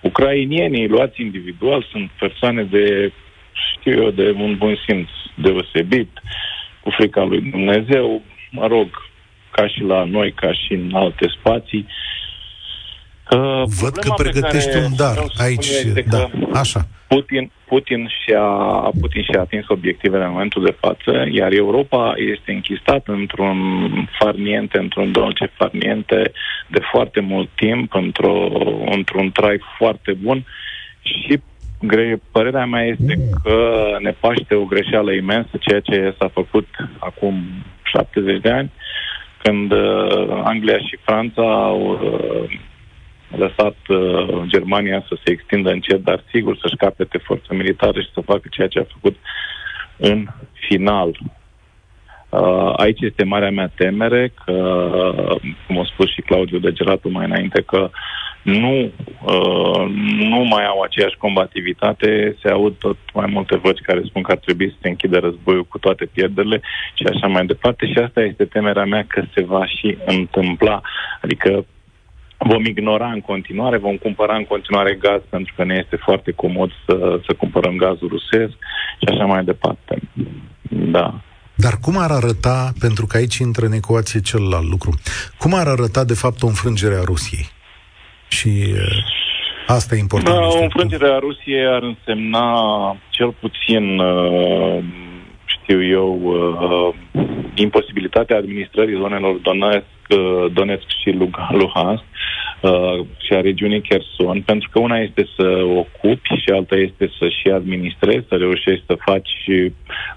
Ucrainienii 0.02 0.88
luați 0.88 1.22
individual 1.22 1.88
sunt 1.92 2.10
persoane 2.20 2.64
de, 2.64 3.12
știu 3.78 4.04
eu, 4.04 4.10
de 4.10 4.32
un 4.38 4.56
bun 4.58 4.78
simț 4.88 5.10
deosebit, 5.36 6.10
cu 6.82 6.90
frica 6.90 7.24
lui 7.24 7.42
Dumnezeu, 7.42 8.22
mă 8.52 8.68
rog, 8.68 8.88
ca 9.52 9.68
și 9.68 9.82
la 9.82 10.04
noi, 10.04 10.32
ca 10.32 10.54
și 10.54 10.74
în 10.74 10.92
alte 10.94 11.28
spații. 11.40 11.86
Uh, 11.88 12.15
Văd 13.82 13.98
că 13.98 14.14
pregătești 14.18 14.78
un 14.78 14.96
dar 14.96 15.18
aici. 15.38 15.68
Da, 16.10 16.30
așa. 16.54 16.88
Putin, 17.08 17.52
Putin, 17.68 18.10
și-a, 18.24 18.48
Putin 19.02 19.24
și-a 19.24 19.40
atins 19.40 19.66
obiectivele 19.68 20.24
în 20.24 20.32
momentul 20.32 20.64
de 20.64 20.76
față, 20.80 21.28
iar 21.32 21.52
Europa 21.52 22.14
este 22.34 22.52
închistată 22.52 23.12
într-un 23.12 23.60
farniente, 24.20 24.78
într-un 24.78 25.12
dolce 25.12 25.52
farniente 25.58 26.32
de 26.68 26.80
foarte 26.92 27.20
mult 27.20 27.50
timp, 27.56 27.94
într-o, 27.94 28.50
într-un 28.86 29.32
trai 29.32 29.60
foarte 29.78 30.14
bun 30.14 30.46
și 31.02 31.40
gre- 31.82 32.22
părerea 32.32 32.66
mea 32.66 32.84
este 32.84 33.20
că 33.44 33.86
ne 34.00 34.12
paște 34.20 34.56
o 34.56 34.64
greșeală 34.64 35.12
imensă, 35.12 35.50
ceea 35.60 35.80
ce 35.80 36.16
s-a 36.20 36.28
făcut 36.34 36.68
acum 37.00 37.44
70 37.84 38.42
de 38.42 38.50
ani, 38.50 38.72
când 39.44 39.72
uh, 39.72 40.42
Anglia 40.44 40.78
și 40.78 40.98
Franța 41.02 41.42
au 41.42 42.00
uh, 42.02 42.60
lăsat 43.28 43.76
uh, 43.88 44.42
Germania 44.46 45.06
să 45.08 45.18
se 45.24 45.32
extindă 45.32 45.70
încet, 45.70 46.04
dar 46.04 46.24
sigur 46.32 46.58
să-și 46.62 46.76
capete 46.76 47.18
forță 47.18 47.54
militară 47.54 48.02
și 48.02 48.14
să 48.14 48.22
facă 48.22 48.48
ceea 48.50 48.68
ce 48.68 48.80
a 48.80 48.94
făcut 48.94 49.16
în 49.98 50.28
final. 50.68 51.20
Uh, 52.30 52.74
aici 52.76 53.02
este 53.02 53.24
marea 53.24 53.52
mea 53.52 53.72
temere 53.76 54.34
că, 54.46 54.54
cum 55.68 55.80
a 55.80 55.86
spus 55.94 56.12
și 56.12 56.22
Claudiu 56.22 56.60
Degeratu 56.60 57.10
mai 57.10 57.26
înainte, 57.26 57.62
că 57.62 57.90
nu, 58.46 58.92
uh, 59.26 59.86
nu 60.30 60.44
mai 60.44 60.66
au 60.66 60.82
aceeași 60.82 61.18
combativitate, 61.18 62.38
se 62.42 62.50
aud 62.50 62.76
tot 62.80 62.98
mai 63.14 63.30
multe 63.30 63.58
voci 63.58 63.80
care 63.80 64.02
spun 64.06 64.22
că 64.22 64.32
ar 64.32 64.38
trebui 64.38 64.70
să 64.70 64.76
se 64.82 64.88
închidă 64.88 65.18
războiul 65.18 65.66
cu 65.66 65.78
toate 65.78 66.06
pierderile 66.06 66.62
și 66.94 67.06
așa 67.06 67.28
mai 67.28 67.46
departe 67.46 67.86
și 67.86 67.98
asta 67.98 68.22
este 68.22 68.46
temerea 68.46 68.86
mea 68.86 69.06
că 69.08 69.24
se 69.34 69.44
va 69.44 69.66
și 69.66 69.98
întâmpla. 70.06 70.82
Adică 71.22 71.66
vom 72.48 72.66
ignora 72.66 73.08
în 73.12 73.22
continuare, 73.22 73.78
vom 73.78 73.98
cumpăra 73.98 74.36
în 74.36 74.46
continuare 74.46 74.94
gaz 74.94 75.22
pentru 75.30 75.54
că 75.56 75.64
ne 75.64 75.76
este 75.84 75.96
foarte 75.96 76.32
comod 76.32 76.72
să, 76.86 77.20
să 77.26 77.34
cumpărăm 77.34 77.76
gazul 77.76 78.08
rusesc 78.08 78.56
și 79.00 79.08
așa 79.08 79.26
mai 79.26 79.44
departe. 79.44 80.02
Da. 80.70 81.14
Dar 81.56 81.74
cum 81.82 81.98
ar 81.98 82.12
arăta, 82.12 82.72
pentru 82.80 83.06
că 83.06 83.18
aici 83.18 83.38
intră 83.38 83.66
în 83.66 83.72
ecuație 83.72 84.20
celălalt 84.22 84.70
lucru, 84.70 84.92
cum 85.38 85.54
ar 85.54 85.68
arăta 85.68 86.04
de 86.04 86.14
fapt 86.14 86.44
o 86.44 86.48
înfrângere 86.48 86.96
a 86.96 87.04
Rusiei? 87.04 87.48
Și 88.28 88.54
uh, 88.74 89.04
asta 89.68 89.96
e 89.96 90.00
important. 90.00 90.36
Da, 90.36 90.48
o 90.48 90.62
înfrângere 90.62 91.08
a 91.08 91.20
Rusiei 91.20 91.66
ar 91.66 91.84
însemna 91.84 92.48
cel 93.10 93.32
puțin, 93.40 94.00
uh, 94.00 94.84
știu 95.46 95.84
eu, 95.84 96.10
uh, 96.24 96.96
imposibilitatea 97.54 98.38
administrării 98.38 99.00
zonelor 99.02 99.36
Donetsk, 99.36 99.95
Donetsk 100.54 100.88
și 101.02 101.10
Luhansk, 101.52 102.04
uh, 102.62 103.06
și 103.18 103.34
a 103.34 103.42
regiunii 103.42 103.82
Kherson, 103.82 104.42
pentru 104.42 104.70
că 104.72 104.80
una 104.80 104.98
este 104.98 105.28
să 105.38 105.48
ocupi 105.82 106.42
și 106.44 106.50
alta 106.54 106.76
este 106.76 107.12
să 107.20 107.26
și 107.40 107.48
administrezi, 107.50 108.26
să 108.30 108.36
reușești 108.36 108.86
să 108.86 108.96
faci 109.06 109.34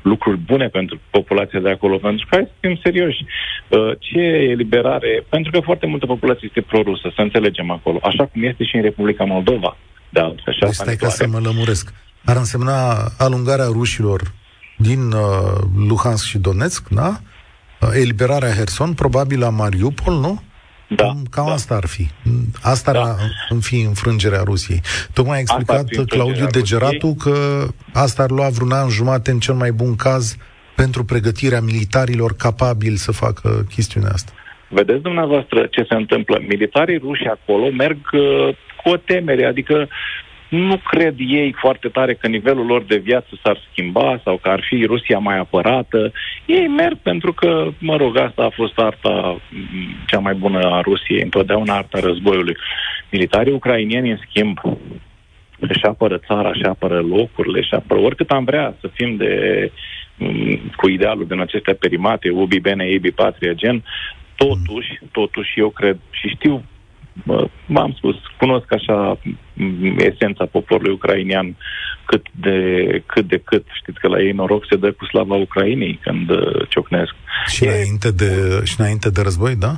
lucruri 0.03 0.38
bune 0.38 0.66
pentru 0.68 1.01
populația 1.11 1.61
de 1.61 1.70
acolo, 1.70 1.96
pentru 1.96 2.27
că 2.29 2.37
hai 2.37 2.48
să 2.51 2.57
fim 2.61 2.79
serioși. 2.83 3.24
Uh, 3.68 3.90
ce 3.98 4.20
eliberare? 4.55 5.27
Pentru 5.29 5.51
că 5.51 5.61
foarte 5.61 5.87
multă 5.87 6.07
populație 6.07 6.46
este 6.48 6.61
prorusă, 6.61 7.12
să 7.14 7.20
înțelegem 7.20 7.70
acolo, 7.70 7.98
așa 8.03 8.27
cum 8.27 8.42
este 8.42 8.64
și 8.64 8.77
în 8.77 8.83
Republica 8.83 9.24
Moldova. 9.24 9.77
De 10.11 10.20
altfel, 10.20 10.57
deci 10.61 10.72
stai 10.72 10.96
ca 10.96 11.09
să 11.09 11.27
mă 11.27 11.38
lămuresc. 11.42 11.94
Ar 12.24 12.37
însemna 12.37 12.96
alungarea 13.18 13.64
rușilor 13.64 14.20
din 14.77 15.12
uh, 15.12 15.61
Luhansk 15.88 16.24
și 16.24 16.38
Donetsk, 16.38 16.88
da? 16.88 17.20
Uh, 17.81 17.88
eliberarea 17.95 18.53
Herson, 18.53 18.93
probabil 18.93 19.38
la 19.38 19.51
Mariupol, 19.51 20.14
nu? 20.14 20.43
Da, 20.88 21.05
cam, 21.05 21.27
cam 21.31 21.47
da. 21.47 21.53
asta 21.53 21.75
ar 21.75 21.87
fi. 21.87 22.09
Asta 22.62 22.93
da. 22.93 23.01
ar 23.01 23.17
fi 23.61 23.81
înfrângerea 23.81 24.43
Rusiei. 24.45 24.81
Tocmai 25.12 25.37
a 25.37 25.41
explicat 25.41 25.85
Claudiu 26.07 26.47
Degeratu 26.47 27.14
că 27.14 27.67
asta 27.93 28.23
ar 28.23 28.31
lua 28.31 28.49
vreun 28.49 28.73
an 28.73 28.88
jumate 28.88 29.31
în 29.31 29.38
cel 29.38 29.55
mai 29.55 29.73
bun 29.73 29.97
caz 29.97 30.37
pentru 30.77 31.05
pregătirea 31.05 31.61
militarilor 31.61 32.33
capabili 32.37 32.97
să 32.97 33.12
facă 33.12 33.67
chestiunea 33.75 34.11
asta. 34.12 34.33
Vedeți 34.69 35.03
dumneavoastră 35.03 35.67
ce 35.71 35.87
se 35.88 35.95
întâmplă. 35.95 36.38
Militarii 36.49 36.99
ruși 36.99 37.25
acolo 37.25 37.71
merg 37.71 37.99
uh, 38.12 38.49
cu 38.83 38.88
o 38.88 38.97
temere, 38.97 39.45
adică 39.47 39.88
nu 40.49 40.77
cred 40.77 41.15
ei 41.19 41.55
foarte 41.59 41.89
tare 41.89 42.15
că 42.15 42.29
nivelul 42.29 42.67
lor 42.67 42.83
de 42.83 42.97
viață 42.97 43.29
s-ar 43.43 43.61
schimba 43.71 44.21
sau 44.25 44.37
că 44.37 44.49
ar 44.49 44.65
fi 44.69 44.85
Rusia 44.85 45.19
mai 45.19 45.39
apărată. 45.39 46.13
Ei 46.47 46.67
merg 46.67 46.97
pentru 47.03 47.33
că, 47.33 47.69
mă 47.79 47.97
rog, 47.97 48.17
asta 48.17 48.43
a 48.43 48.55
fost 48.55 48.79
arta 48.79 49.41
mm, 49.51 49.95
cea 50.07 50.19
mai 50.19 50.35
bună 50.35 50.59
a 50.59 50.81
Rusiei, 50.81 51.23
întotdeauna 51.23 51.77
arta 51.77 51.99
războiului. 52.01 52.57
Militarii 53.11 53.53
ucrainieni, 53.53 54.11
în 54.11 54.19
schimb, 54.29 54.59
își 55.59 55.85
apără 55.85 56.19
țara, 56.19 56.49
își 56.49 56.65
apără 56.65 57.01
locurile, 57.01 57.59
își 57.59 57.75
apără 57.75 58.01
oricât 58.01 58.31
am 58.31 58.45
vrea 58.45 58.75
să 58.81 58.91
fim 58.95 59.17
de 59.17 59.33
mm, 60.17 60.73
cu 60.77 60.89
idealul 60.89 61.27
din 61.27 61.41
acestea 61.41 61.75
perimate, 61.75 62.31
ubi 62.31 62.61
bene, 62.61 62.91
ibi 62.91 63.11
patria, 63.11 63.53
gen, 63.53 63.85
totuși, 64.37 64.99
totuși 65.13 65.61
eu 65.61 65.69
cred 65.69 65.99
și 66.11 66.29
știu 66.29 66.65
m-am 67.66 67.92
spus, 67.96 68.16
cunosc 68.38 68.72
așa 68.72 69.18
esența 69.96 70.44
poporului 70.44 70.92
ucrainian 70.92 71.57
cât 72.04 72.26
de, 72.40 72.59
cât 73.07 73.28
de 73.28 73.38
cât. 73.44 73.64
Știți 73.81 73.98
că 73.98 74.09
la 74.09 74.20
ei 74.20 74.33
noroc 74.33 74.64
se 74.70 74.76
dă 74.76 74.92
cu 74.92 75.04
slava 75.04 75.35
Ucrainei 75.35 76.00
când 76.02 76.31
uh, 76.31 76.68
ciocnesc. 76.68 77.14
Și, 77.46 77.64
e... 77.64 77.68
înainte 77.68 78.11
de, 78.11 78.61
și 78.64 78.74
înainte 78.78 79.11
de 79.11 79.20
război, 79.22 79.57
da? 79.57 79.72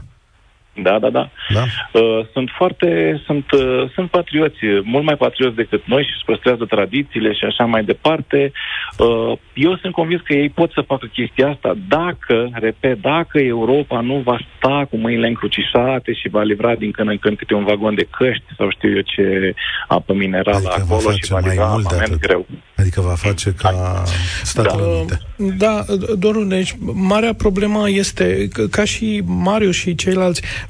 Da, 0.83 0.99
da, 0.99 1.11
da. 1.11 1.31
da? 1.55 1.65
Uh, 2.01 2.27
sunt 2.33 2.51
foarte, 2.57 3.21
sunt, 3.25 3.51
uh, 3.51 3.91
sunt 3.95 4.11
patrioți, 4.11 4.59
mult 4.83 5.05
mai 5.05 5.17
patrioți 5.17 5.57
decât 5.57 5.83
noi 5.87 6.03
și 6.03 6.13
își 6.15 6.25
păstrează 6.25 6.65
tradițiile 6.65 7.33
și 7.33 7.45
așa 7.45 7.65
mai 7.65 7.85
departe. 7.85 8.53
Uh, 8.99 9.33
eu 9.55 9.77
sunt 9.77 9.93
convins 9.93 10.21
că 10.25 10.33
ei 10.33 10.49
pot 10.49 10.71
să 10.73 10.81
facă 10.87 11.07
chestia 11.13 11.49
asta 11.49 11.75
dacă, 11.89 12.49
repet, 12.53 13.01
dacă 13.01 13.39
Europa 13.39 14.01
nu 14.01 14.23
va 14.25 14.39
sta 14.57 14.87
cu 14.91 14.97
mâinile 14.97 15.27
încrucișate 15.27 16.13
și 16.13 16.29
va 16.29 16.43
livra 16.43 16.75
din 16.75 16.91
când 16.91 17.09
în 17.09 17.19
când 17.19 17.37
câte 17.37 17.55
un 17.55 17.65
vagon 17.65 17.95
de 17.95 18.07
căști 18.11 18.45
sau 18.57 18.71
știu 18.71 18.95
eu 18.95 19.01
ce 19.01 19.55
apă 19.89 20.13
minerală 20.13 20.57
adică 20.57 20.87
acolo 20.93 21.11
și 21.11 21.33
va 21.33 21.39
livra 21.39 21.67
mult 21.67 22.19
greu. 22.21 22.47
Adică 22.77 23.01
va 23.01 23.15
face 23.15 23.55
ca 23.59 24.03
Statele 24.43 24.83
da. 24.83 24.89
Unite. 24.89 25.21
Da, 25.37 25.85
Doru, 26.19 26.45
deci 26.45 26.75
marea 26.93 27.35
problemă 27.35 27.91
este, 27.91 28.49
ca 28.71 28.85
și 28.85 29.23
Marius 29.27 29.77
și 29.77 29.95
ceilalți, 29.95 30.43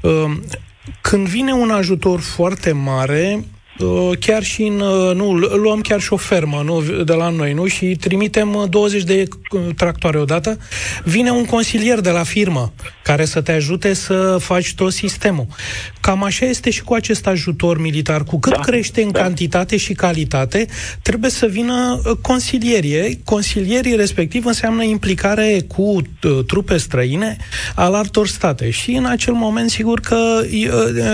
când 1.01 1.27
vine 1.27 1.51
un 1.53 1.69
ajutor 1.69 2.19
foarte 2.19 2.71
mare, 2.71 3.39
Uh, 3.39 3.47
chiar 4.19 4.43
și 4.43 4.63
în, 4.63 4.79
uh, 4.79 5.15
nu, 5.15 5.31
luăm 5.33 5.81
chiar 5.81 6.01
și 6.01 6.13
o 6.13 6.17
fermă 6.17 6.61
nu, 6.65 7.03
de 7.03 7.13
la 7.13 7.29
noi, 7.29 7.53
nu? 7.53 7.67
Și 7.67 7.85
trimitem 7.85 8.67
20 8.69 9.01
uh, 9.01 9.07
de 9.07 9.27
tractoare 9.75 10.19
odată. 10.19 10.57
Vine 11.03 11.29
un 11.29 11.45
consilier 11.45 11.99
de 11.99 12.09
la 12.09 12.23
firmă 12.23 12.73
care 13.03 13.25
să 13.25 13.41
te 13.41 13.51
ajute 13.51 13.93
să 13.93 14.37
faci 14.39 14.73
tot 14.73 14.93
sistemul. 14.93 15.47
Cam 15.99 16.23
așa 16.23 16.45
este 16.45 16.69
și 16.69 16.83
cu 16.83 16.93
acest 16.93 17.27
ajutor 17.27 17.81
militar. 17.81 18.23
Cu 18.23 18.39
cât 18.39 18.53
da, 18.53 18.59
crește 18.59 19.01
în 19.01 19.11
da. 19.11 19.21
cantitate 19.21 19.77
și 19.77 19.93
calitate, 19.93 20.67
trebuie 21.01 21.29
să 21.29 21.45
vină 21.45 22.01
consilierie. 22.21 23.19
Consilierii 23.23 23.95
respectiv 23.95 24.45
înseamnă 24.45 24.83
implicare 24.83 25.65
cu 25.67 26.01
trupe 26.47 26.77
străine 26.77 27.37
al 27.75 27.93
altor 27.93 28.27
state. 28.27 28.69
Și 28.69 28.91
în 28.91 29.05
acel 29.05 29.33
moment, 29.33 29.69
sigur 29.69 29.99
că 29.99 30.41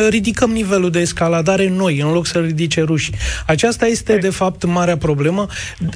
ridicăm 0.10 0.52
nivelul 0.52 0.90
de 0.90 1.00
escaladare 1.00 1.70
noi, 1.70 2.00
în 2.00 2.12
loc 2.12 2.26
să 2.26 2.40
ridice 2.58 2.82
ruși. 2.82 3.12
Aceasta 3.46 3.86
este, 3.86 4.18
de 4.18 4.30
fapt, 4.30 4.66
marea 4.66 4.98
problemă. 4.98 5.48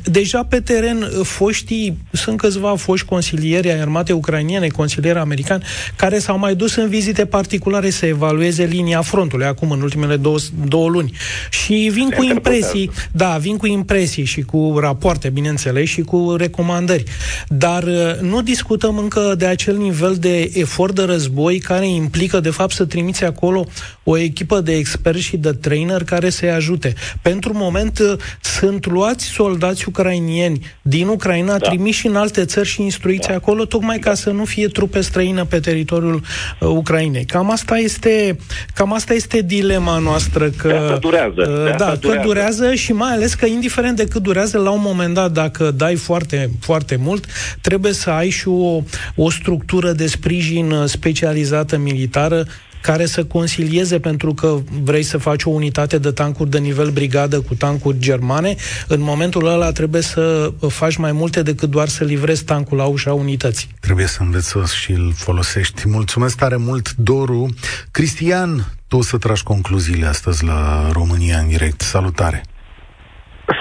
Deja 0.04 0.44
pe 0.44 0.60
teren, 0.60 1.10
foștii, 1.24 1.98
sunt 2.12 2.38
câțiva 2.38 2.76
foști 2.76 3.06
consilieri 3.08 3.72
ai 3.72 3.80
armatei 3.80 4.16
ucrainiene, 4.16 4.68
consilieri 4.68 5.20
americani, 5.20 5.64
care 5.96 6.20
s-au 6.20 6.38
mai 6.38 6.56
dus 6.56 6.76
în 6.76 6.90
vizite 6.90 7.26
particulare 7.26 7.90
să 7.90 8.06
evalueze 8.06 8.64
linia 8.64 9.02
frontului, 9.02 9.46
acum, 9.46 9.72
în 9.72 9.82
ultimele 9.82 10.18
două, 10.18 10.38
două 10.68 10.90
luni. 10.90 11.12
Și 11.50 11.90
vin 11.94 12.08
Se 12.10 12.16
cu 12.16 12.24
impresii, 12.24 12.92
da, 13.12 13.38
vin 13.38 13.58
cu 13.58 13.68
impresii 13.68 14.26
și 14.26 14.42
cu 14.42 14.78
rapoarte, 14.80 15.30
bineînțeles, 15.30 15.90
și 15.90 16.02
cu 16.02 16.36
recomandări. 16.38 17.04
Dar 17.48 17.84
uh, 17.84 18.20
nu 18.22 18.42
discutăm 18.42 18.98
încă 18.98 19.36
de 19.38 19.46
acel 19.46 19.78
nivel 19.78 20.16
de 20.16 20.52
efort 20.54 20.96
de 20.96 21.04
război 21.04 21.60
care 21.60 21.88
implică, 21.88 22.40
de 22.40 22.50
fapt, 22.50 22.74
să 22.74 22.86
trimiți 22.86 23.24
acolo 23.24 23.66
o 24.04 24.18
echipă 24.18 24.60
de 24.60 24.76
experți 24.76 25.22
și 25.22 25.38
de 25.38 25.52
trainer 25.52 26.04
care 26.04 26.30
să 26.30 26.42
să-i 26.42 26.52
ajute. 26.52 26.94
Pentru 27.22 27.54
moment 27.54 28.00
uh, 28.00 28.14
sunt 28.42 28.86
luați 28.86 29.26
soldați 29.26 29.88
ucrainieni 29.88 30.66
din 30.82 31.08
Ucraina, 31.08 31.58
da. 31.58 31.68
trimiși 31.70 32.08
în 32.08 32.16
alte 32.16 32.46
țări 32.46 32.68
și 32.68 32.82
instruiți 32.82 33.28
da. 33.28 33.34
acolo, 33.34 33.66
tocmai 33.66 34.00
ca 34.00 34.14
să 34.14 34.30
nu 34.30 34.46
fie 34.46 34.68
trupe 34.68 35.02
străine 35.02 35.46
pe 35.46 35.60
teritoriul 35.60 36.16
uh, 36.60 36.68
Ucrainei. 36.68 37.26
Cam 37.26 37.52
asta 37.52 37.78
este, 37.78 38.38
cam 38.74 38.94
asta 38.94 39.14
este 39.14 39.42
dilema 39.42 39.98
noastră. 39.98 40.50
Că, 40.50 40.68
de 40.68 40.74
asta 40.74 40.98
durează. 40.98 41.34
Uh, 41.38 41.64
de 41.64 41.76
da, 41.78 41.96
durează. 41.96 42.00
că 42.00 42.22
durează 42.26 42.74
și 42.74 42.94
mai 42.94 43.12
ales 43.12 43.34
că 43.34 43.46
indiferent 43.46 43.96
de 43.96 44.06
cât 44.06 44.22
durează, 44.22 44.58
la 44.58 44.70
un 44.70 44.82
moment 44.84 45.14
dat, 45.14 45.32
dacă 45.32 45.72
dai 45.72 45.96
foarte, 45.96 46.50
foarte 46.60 46.96
mult, 46.96 47.26
trebuie 47.62 47.94
să 47.94 48.10
ai 48.10 48.30
și 48.30 48.48
o, 48.48 48.82
o 49.16 49.30
structură 49.30 49.92
de 49.92 50.08
sprijin 50.08 50.72
uh, 50.72 50.86
specializată 50.86 51.78
militară 51.78 52.46
care 52.82 53.06
să 53.06 53.24
consilieze 53.24 54.00
pentru 54.00 54.34
că 54.34 54.58
vrei 54.82 55.04
să 55.04 55.18
faci 55.18 55.44
o 55.44 55.50
unitate 55.50 55.98
de 55.98 56.12
tancuri 56.12 56.50
de 56.50 56.58
nivel 56.58 56.90
brigadă 56.90 57.42
cu 57.42 57.56
tancuri 57.56 58.00
germane, 58.00 58.56
în 58.88 59.02
momentul 59.02 59.48
ăla 59.48 59.72
trebuie 59.72 60.02
să 60.02 60.54
faci 60.68 60.96
mai 60.96 61.12
multe 61.12 61.42
decât 61.42 61.70
doar 61.70 61.88
să 61.88 62.04
livrezi 62.04 62.44
tancul 62.44 62.78
la 62.78 62.86
ușa 62.86 63.14
unității. 63.14 63.70
Trebuie 63.80 64.08
să 64.08 64.22
înveți 64.22 64.48
să 64.48 64.64
și 64.82 64.92
îl 64.92 65.14
folosești. 65.16 65.88
Mulțumesc 65.88 66.38
tare 66.38 66.56
mult, 66.56 66.94
Doru. 66.96 67.56
Cristian, 67.92 68.74
tu 68.88 68.98
o 68.98 69.02
să 69.02 69.18
tragi 69.18 69.44
concluziile 69.44 70.06
astăzi 70.06 70.44
la 70.44 70.90
România 70.92 71.38
în 71.38 71.48
direct. 71.48 71.82
Salutare! 71.82 72.44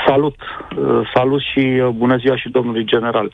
Salut, 0.06 0.36
uh, 0.76 1.10
salut 1.14 1.40
și 1.52 1.58
uh, 1.58 1.88
bună 1.88 2.16
ziua 2.16 2.36
și 2.36 2.48
domnului 2.48 2.84
general 2.84 3.24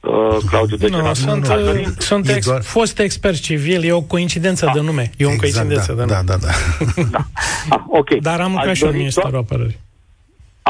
uh, 0.00 0.36
Claudiu 0.50 0.76
de 0.76 0.88
no, 0.88 1.14
Sunt, 1.14 1.46
uh, 1.46 1.82
sunt 1.98 2.28
ex, 2.28 2.46
doar... 2.46 2.62
fost 2.62 2.98
expert 2.98 3.40
civil, 3.40 3.84
e 3.84 3.92
o 3.92 4.02
coincidență 4.02 4.64
da. 4.64 4.72
de 4.72 4.80
nume. 4.80 5.10
E 5.16 5.24
o 5.24 5.30
exact, 5.30 5.40
coincidență 5.40 5.92
da, 5.92 6.04
de 6.04 6.12
nume. 6.12 6.22
Da, 6.26 6.34
da, 6.34 6.46
da. 6.46 7.02
da. 7.16 7.18
Ah, 7.68 7.82
ok. 7.88 8.10
Dar 8.14 8.40
am 8.40 8.52
lucrat 8.52 8.74
și 8.74 8.84
în 8.84 8.96
Ministerul 8.96 9.30
doar... 9.30 9.42
Apărării. 9.42 9.84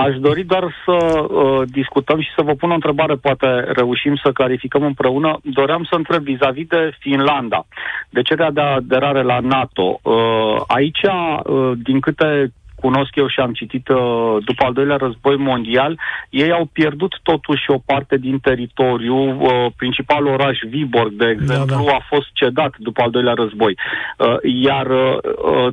Aș 0.04 0.16
dori 0.18 0.44
doar 0.44 0.74
să 0.84 0.96
uh, 1.20 1.62
discutăm 1.70 2.20
și 2.20 2.28
să 2.36 2.42
vă 2.42 2.54
pun 2.54 2.70
o 2.70 2.74
întrebare, 2.74 3.14
poate 3.14 3.46
reușim 3.72 4.16
să 4.22 4.32
clarificăm 4.32 4.82
împreună. 4.82 5.38
Doream 5.42 5.86
să 5.90 5.94
întreb 5.94 6.22
vis-a-vis 6.22 6.66
de 6.66 6.90
Finlanda, 6.98 7.66
de 8.10 8.22
cererea 8.22 8.50
de 8.50 8.60
aderare 8.60 9.22
la 9.22 9.38
NATO. 9.40 10.00
Uh, 10.02 10.62
aici, 10.66 11.02
uh, 11.02 11.72
din 11.82 12.00
câte 12.00 12.52
cunosc 12.80 13.16
eu 13.16 13.28
și 13.28 13.40
am 13.40 13.52
citit 13.52 13.88
uh, 13.88 14.36
după 14.44 14.64
al 14.64 14.72
doilea 14.72 14.96
război 14.96 15.36
mondial, 15.36 15.98
ei 16.30 16.52
au 16.52 16.64
pierdut 16.72 17.12
totuși 17.22 17.70
o 17.70 17.78
parte 17.86 18.16
din 18.16 18.38
teritoriu. 18.38 19.16
Uh, 19.16 19.66
principalul 19.76 20.32
oraș 20.32 20.58
Viborg, 20.68 21.12
de 21.12 21.28
exemplu, 21.28 21.84
da, 21.84 21.90
da. 21.90 21.96
a 21.96 22.06
fost 22.08 22.28
cedat 22.32 22.74
după 22.78 23.02
al 23.02 23.10
doilea 23.10 23.32
război. 23.32 23.76
Uh, 24.18 24.36
iar 24.42 24.86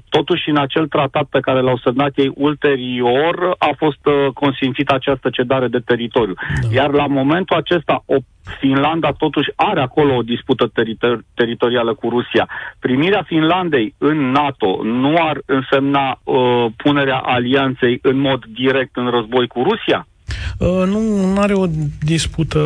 totuși 0.09 0.49
în 0.49 0.57
acel 0.57 0.87
tratat 0.87 1.23
pe 1.29 1.39
care 1.39 1.61
l-au 1.61 1.77
semnat 1.77 2.11
ei 2.15 2.31
ulterior 2.35 3.55
a 3.57 3.73
fost 3.77 3.99
consimțită 4.33 4.93
această 4.93 5.29
cedare 5.29 5.67
de 5.67 5.79
teritoriu. 5.79 6.33
Da. 6.33 6.67
Iar 6.71 6.91
la 6.91 7.05
momentul 7.07 7.57
acesta 7.57 8.03
o 8.05 8.15
Finlanda 8.59 9.11
totuși 9.11 9.51
are 9.55 9.81
acolo 9.81 10.15
o 10.15 10.21
dispută 10.21 10.67
teritor- 10.67 11.23
teritorială 11.33 11.93
cu 11.93 12.09
Rusia. 12.09 12.49
Primirea 12.79 13.23
Finlandei 13.23 13.95
în 13.97 14.31
NATO 14.31 14.83
nu 14.83 15.15
ar 15.19 15.41
însemna 15.45 16.19
uh, 16.23 16.65
punerea 16.77 17.17
alianței 17.17 17.99
în 18.01 18.17
mod 18.17 18.45
direct 18.45 18.95
în 18.95 19.09
război 19.09 19.47
cu 19.47 19.63
Rusia? 19.63 20.07
Uh, 20.57 20.67
nu, 20.67 21.31
nu 21.33 21.39
are 21.39 21.53
o 21.53 21.65
dispută. 22.05 22.59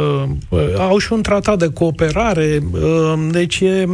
Uh, 0.49 0.59
au 0.78 0.97
și 0.97 1.13
un 1.13 1.22
tratat 1.22 1.57
de 1.57 1.68
cooperare, 1.68 2.63
uh, 2.72 3.13
deci 3.32 3.59
e, 3.59 3.88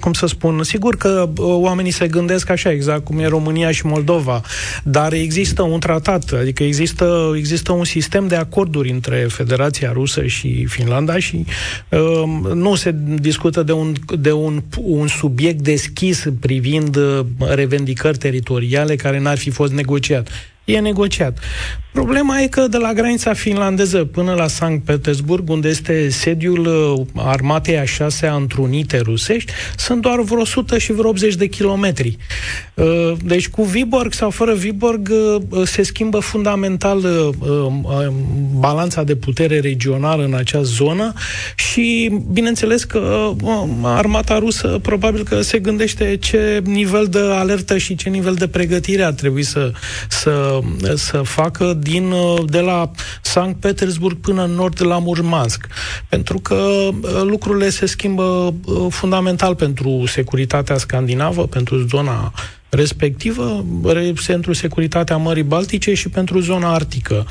cum 0.00 0.12
să 0.12 0.26
spun, 0.26 0.62
sigur 0.62 0.96
că 0.96 1.28
oamenii 1.38 1.90
se 1.90 2.06
gândesc 2.06 2.50
așa, 2.50 2.70
exact 2.70 3.04
cum 3.04 3.18
e 3.18 3.26
România 3.26 3.70
și 3.70 3.86
Moldova, 3.86 4.40
dar 4.82 5.12
există 5.12 5.62
un 5.62 5.80
tratat, 5.80 6.32
adică 6.40 6.62
există, 6.62 7.32
există 7.36 7.72
un 7.72 7.84
sistem 7.84 8.26
de 8.26 8.36
acorduri 8.36 8.90
între 8.90 9.26
Federația 9.28 9.92
Rusă 9.92 10.26
și 10.26 10.64
Finlanda 10.64 11.18
și 11.18 11.44
nu 12.54 12.74
se 12.74 12.94
discută 13.20 13.62
de 13.62 13.72
un, 13.72 13.94
de 14.18 14.32
un, 14.32 14.62
un 14.82 15.06
subiect 15.06 15.60
deschis 15.60 16.24
privind 16.40 16.98
revendicări 17.38 18.18
teritoriale 18.18 18.96
care 18.96 19.20
n-ar 19.20 19.38
fi 19.38 19.50
fost 19.50 19.72
negociat 19.72 20.28
e 20.64 20.78
negociat. 20.78 21.38
Problema 21.94 22.40
e 22.40 22.46
că 22.46 22.66
de 22.68 22.76
la 22.76 22.92
granița 22.92 23.32
finlandeză 23.32 24.04
până 24.04 24.32
la 24.32 24.46
Sankt 24.46 24.84
Petersburg, 24.84 25.50
unde 25.50 25.68
este 25.68 26.08
sediul 26.08 26.66
uh, 26.66 27.24
armatei 27.24 27.78
a 27.78 27.84
șasea 27.84 28.34
întrunite 28.34 28.98
rusești, 28.98 29.52
sunt 29.76 30.02
doar 30.02 30.20
vreo 30.20 30.40
100 30.40 30.78
și 30.78 30.92
vreo 30.92 31.08
80 31.08 31.34
de 31.34 31.46
kilometri. 31.46 32.16
Uh, 32.74 33.12
deci 33.24 33.48
cu 33.48 33.62
Viborg 33.62 34.12
sau 34.12 34.30
fără 34.30 34.54
Viborg 34.54 35.10
uh, 35.10 35.62
se 35.64 35.82
schimbă 35.82 36.18
fundamental 36.18 37.32
balanța 38.58 39.02
de 39.02 39.16
putere 39.16 39.60
regională 39.60 40.24
în 40.24 40.34
acea 40.34 40.62
zonă 40.62 41.12
și 41.56 42.18
bineînțeles 42.32 42.84
că 42.84 43.30
armata 43.82 44.38
rusă 44.38 44.78
probabil 44.82 45.24
că 45.24 45.40
se 45.40 45.58
gândește 45.58 46.16
ce 46.16 46.62
nivel 46.64 47.06
de 47.06 47.18
alertă 47.18 47.78
și 47.78 47.94
ce 47.94 48.08
nivel 48.08 48.34
de 48.34 48.48
pregătire 48.48 49.02
ar 49.02 49.12
trebui 49.12 49.42
să, 49.42 49.72
să, 50.08 50.53
să 50.94 51.22
facă 51.22 51.72
din, 51.72 52.10
uh, 52.10 52.42
de 52.46 52.60
la 52.60 52.90
Sankt 53.22 53.60
Petersburg 53.60 54.16
până 54.16 54.44
în 54.44 54.50
nord 54.50 54.84
la 54.86 54.98
Murmansk. 54.98 55.66
Pentru 56.08 56.38
că 56.38 56.54
uh, 56.54 57.22
lucrurile 57.22 57.68
se 57.68 57.86
schimbă 57.86 58.22
uh, 58.64 58.86
fundamental 58.88 59.54
pentru 59.54 60.02
securitatea 60.06 60.76
scandinavă, 60.78 61.46
pentru 61.46 61.76
zona 61.86 62.32
respectivă 62.74 63.64
pentru 64.26 64.52
securitatea 64.52 65.16
Mării 65.16 65.42
Baltice 65.42 65.94
și 65.94 66.08
pentru 66.08 66.38
zona 66.38 66.72
arctică. 66.72 67.26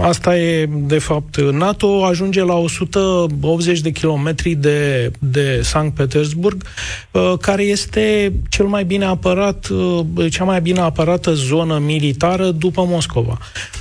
Asta 0.00 0.36
e, 0.36 0.66
de 0.68 0.98
fapt, 0.98 1.40
NATO 1.40 2.04
ajunge 2.04 2.44
la 2.44 2.54
180 2.54 3.80
de 3.80 3.90
kilometri 3.90 4.54
de, 4.54 5.10
de 5.18 5.60
Sankt 5.62 5.96
Petersburg, 5.96 6.62
uh, 7.10 7.32
care 7.40 7.62
este 7.62 8.32
cel 8.48 8.66
mai 8.66 8.84
bine 8.84 9.04
apărat, 9.04 9.68
uh, 9.68 10.30
cea 10.30 10.44
mai 10.44 10.60
bine 10.60 10.80
apărată 10.80 11.32
zonă 11.32 11.78
militară 11.78 12.50
după 12.50 12.84
Moscova. 12.88 13.38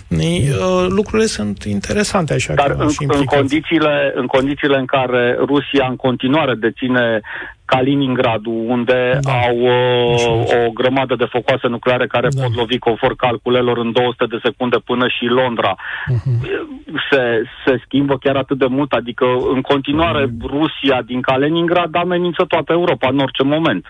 Uh, 0.10 0.86
lucrurile 0.88 1.28
sunt 1.28 1.64
interesante 1.64 2.34
așa. 2.34 2.54
Dar 2.54 2.76
în, 2.78 2.90
în, 3.08 3.24
condițiile, 3.24 4.14
în 4.16 4.26
condițiile 4.26 4.78
în 4.78 4.86
care 4.86 5.38
Rusia 5.46 5.88
în 5.90 5.96
continuare 5.96 6.56
deține 6.56 7.22
Kaliningradu, 7.66 8.52
unde 8.68 9.20
da. 9.22 9.32
au 9.32 9.58
uh, 9.58 10.66
o 10.68 10.72
grămadă 10.72 11.16
de 11.16 11.28
focoase 11.30 11.68
nucleare 11.68 12.08
care 12.08 12.28
da. 12.32 12.42
pot 12.42 12.56
lovi 12.56 12.78
conform 12.78 13.16
calculelor 13.16 13.78
în 13.78 13.92
200 13.92 14.26
de 14.30 14.40
secunde 14.44 14.78
până 14.86 15.08
și 15.08 15.26
Londra. 15.26 15.76
Uh-huh. 15.76 16.40
Se, 17.10 17.44
se 17.66 17.82
schimbă 17.86 18.18
chiar 18.18 18.36
atât 18.36 18.58
de 18.58 18.66
mult, 18.70 18.92
adică 18.92 19.26
în 19.54 19.62
continuare 19.62 20.26
uh-huh. 20.26 20.50
Rusia 20.50 21.02
din 21.06 21.22
Kaliningrad 21.22 21.96
amenință 21.96 22.46
toată 22.48 22.72
Europa 22.72 23.08
în 23.10 23.20
orice 23.20 23.44
moment. 23.44 23.88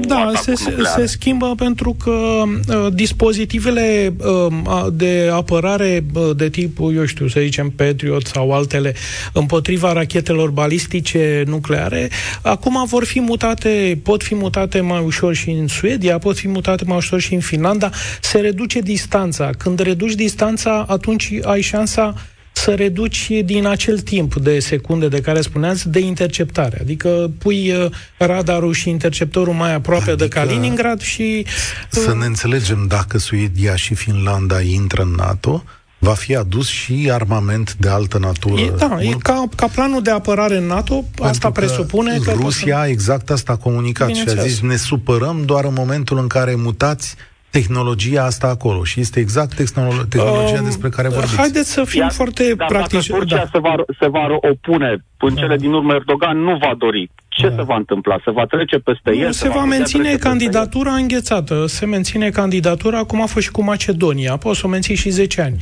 Da, 0.00 0.30
se, 0.34 0.54
se 0.84 1.06
schimbă 1.06 1.54
pentru 1.56 1.96
că 2.04 2.10
uh, 2.10 2.92
dispozitivele 2.92 4.14
uh, 4.18 4.86
de 4.92 5.30
apărare 5.32 6.04
uh, 6.14 6.30
de 6.36 6.48
tip, 6.48 6.78
eu 6.94 7.04
știu, 7.04 7.26
să 7.26 7.40
zicem 7.40 7.70
Patriot 7.70 8.26
sau 8.26 8.52
altele 8.52 8.94
împotriva 9.32 9.92
rachetelor 9.92 10.50
balistice 10.50 11.42
nucleare, 11.46 12.08
acum 12.42 12.84
vor 12.86 13.01
vor 13.02 13.10
fi 13.10 13.20
mutate, 13.20 14.00
pot 14.02 14.22
fi 14.22 14.34
mutate 14.34 14.80
mai 14.80 15.02
ușor 15.04 15.34
și 15.34 15.50
în 15.50 15.68
Suedia, 15.68 16.18
pot 16.18 16.36
fi 16.36 16.48
mutate 16.48 16.84
mai 16.84 16.96
ușor 16.96 17.20
și 17.20 17.34
în 17.34 17.40
Finlanda, 17.40 17.90
se 18.20 18.38
reduce 18.38 18.80
distanța. 18.80 19.50
Când 19.58 19.78
reduci 19.78 20.12
distanța, 20.12 20.84
atunci 20.88 21.32
ai 21.44 21.60
șansa 21.60 22.14
să 22.52 22.74
reduci 22.74 23.30
din 23.44 23.66
acel 23.66 24.00
timp 24.00 24.34
de 24.34 24.58
secunde 24.58 25.08
de 25.08 25.20
care 25.20 25.40
spuneați 25.40 25.88
de 25.88 25.98
interceptare. 25.98 26.78
Adică 26.80 27.30
pui 27.38 27.72
uh, 27.72 27.90
radarul 28.18 28.72
și 28.72 28.88
interceptorul 28.88 29.54
mai 29.54 29.74
aproape 29.74 30.10
adică 30.10 30.24
de 30.24 30.28
Kaliningrad 30.28 31.00
și... 31.00 31.46
Să 31.90 32.14
ne 32.18 32.24
înțelegem 32.24 32.86
dacă 32.88 33.18
Suedia 33.18 33.76
și 33.76 33.94
Finlanda 33.94 34.60
intră 34.60 35.02
în 35.02 35.14
NATO, 35.16 35.64
va 36.04 36.12
fi 36.12 36.36
adus 36.36 36.68
și 36.68 37.08
armament 37.12 37.74
de 37.74 37.88
altă 37.88 38.18
natură. 38.18 38.60
E, 38.60 38.72
da, 38.76 38.96
e 39.00 39.16
ca, 39.18 39.44
ca 39.56 39.66
planul 39.74 40.02
de 40.02 40.10
apărare 40.10 40.56
în 40.56 40.66
NATO, 40.66 40.94
Pentru 40.94 41.24
asta 41.24 41.50
presupune 41.50 42.18
că... 42.24 42.32
Rusia 42.32 42.80
că 42.82 42.88
exact 42.88 43.30
asta 43.30 43.52
a 43.52 43.56
comunicat 43.56 44.14
și 44.14 44.24
a 44.28 44.32
zis 44.32 44.60
ne 44.60 44.76
supărăm 44.76 45.42
doar 45.44 45.64
în 45.64 45.72
momentul 45.76 46.18
în 46.18 46.26
care 46.26 46.54
mutați 46.54 47.16
tehnologia 47.50 48.24
asta 48.24 48.46
acolo 48.46 48.84
și 48.84 49.00
este 49.00 49.20
exact 49.20 49.52
tehnolo- 49.54 50.08
tehnologia 50.08 50.60
uh, 50.60 50.64
despre 50.64 50.88
care 50.88 51.08
vorbiți. 51.08 51.36
Haideți 51.36 51.70
să 51.70 51.84
fim 51.84 52.00
Iar, 52.00 52.12
foarte 52.12 52.54
practici. 52.56 53.06
Dacă 53.06 53.18
Turcia 53.18 53.36
da. 53.36 53.48
se, 53.52 53.58
va, 53.58 53.74
se 54.00 54.08
va 54.08 54.26
opune 54.40 55.04
în 55.18 55.34
cele 55.34 55.56
da. 55.56 55.62
din 55.64 55.72
urmă 55.72 55.94
Erdogan 55.94 56.38
nu 56.38 56.56
va 56.56 56.74
dori. 56.78 57.10
Ce 57.32 57.48
da. 57.48 57.54
se 57.56 57.62
va 57.62 57.76
întâmpla? 57.76 58.20
Se 58.24 58.30
va 58.30 58.46
trece 58.46 58.78
peste 58.78 59.10
nu, 59.10 59.16
el? 59.16 59.32
Se, 59.32 59.38
se 59.38 59.48
va, 59.48 59.54
va 59.54 59.64
menține 59.64 60.16
candidatura 60.16 60.92
înghețată. 60.92 61.66
Se 61.66 61.86
menține 61.86 62.30
candidatura 62.30 63.02
cum 63.02 63.22
a 63.22 63.26
fost 63.26 63.44
și 63.44 63.50
cu 63.50 63.62
Macedonia. 63.62 64.36
Poți 64.36 64.58
să 64.58 64.66
o 64.66 64.68
menții 64.68 64.94
și 64.94 65.10
10 65.10 65.40
ani. 65.40 65.56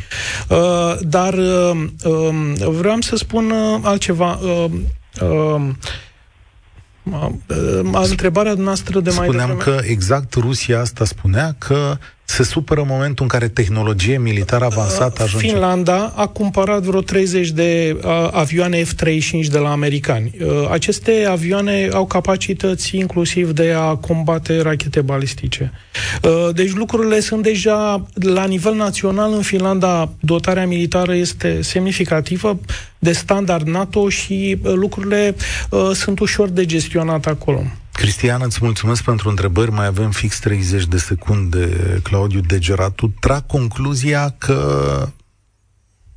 Uh, 0.49 0.57
dar 1.01 1.35
uh, 1.35 1.71
uh, 2.05 2.67
vreau 2.69 3.01
să 3.01 3.17
spun 3.17 3.51
uh, 3.51 3.81
altceva. 3.83 4.39
Uh, 4.43 4.71
uh, 5.23 5.61
întrebarea 8.09 8.55
noastră 8.55 9.01
de 9.01 9.11
mai 9.17 9.27
Spuneam 9.27 9.49
devreme... 9.49 9.77
că 9.77 9.85
exact 9.87 10.35
Rusia 10.35 10.81
asta 10.81 11.05
spunea 11.05 11.55
că 11.59 11.97
se 12.31 12.43
supără 12.43 12.81
în 12.81 12.87
momentul 12.91 13.23
în 13.23 13.29
care 13.29 13.49
tehnologie 13.49 14.19
militară 14.19 14.65
avansată 14.65 15.23
ajunge. 15.23 15.47
Finlanda 15.47 16.13
a 16.17 16.27
cumpărat 16.27 16.83
vreo 16.83 17.01
30 17.01 17.51
de 17.51 18.01
avioane 18.31 18.83
F-35 18.83 19.47
de 19.51 19.59
la 19.59 19.71
americani. 19.71 20.35
Aceste 20.71 21.27
avioane 21.29 21.89
au 21.93 22.07
capacități 22.07 22.97
inclusiv 22.97 23.51
de 23.51 23.73
a 23.77 23.95
combate 23.95 24.63
rachete 24.63 25.01
balistice. 25.01 25.73
Deci 26.53 26.73
lucrurile 26.73 27.21
sunt 27.21 27.43
deja 27.43 28.07
la 28.15 28.45
nivel 28.45 28.75
național 28.75 29.33
în 29.33 29.43
Finlanda 29.43 30.13
dotarea 30.21 30.67
militară 30.67 31.15
este 31.15 31.63
semnificativă 31.63 32.61
de 32.99 33.13
standard 33.13 33.67
NATO 33.67 34.09
și 34.09 34.59
lucrurile 34.63 35.35
sunt 35.93 36.21
ușor 36.21 36.49
de 36.49 36.67
gestionat 36.67 37.27
acolo. 37.27 37.63
Cristian, 37.93 38.41
îți 38.45 38.59
mulțumesc 38.63 39.03
pentru 39.03 39.29
întrebări. 39.29 39.71
Mai 39.71 39.87
avem 39.87 40.11
fix 40.11 40.39
30 40.39 40.85
de 40.85 40.99
secunde, 40.99 41.69
Claudiu 42.03 42.41
Degeratu. 42.41 43.13
Trag 43.21 43.47
concluzia 43.47 44.35
că 44.39 45.09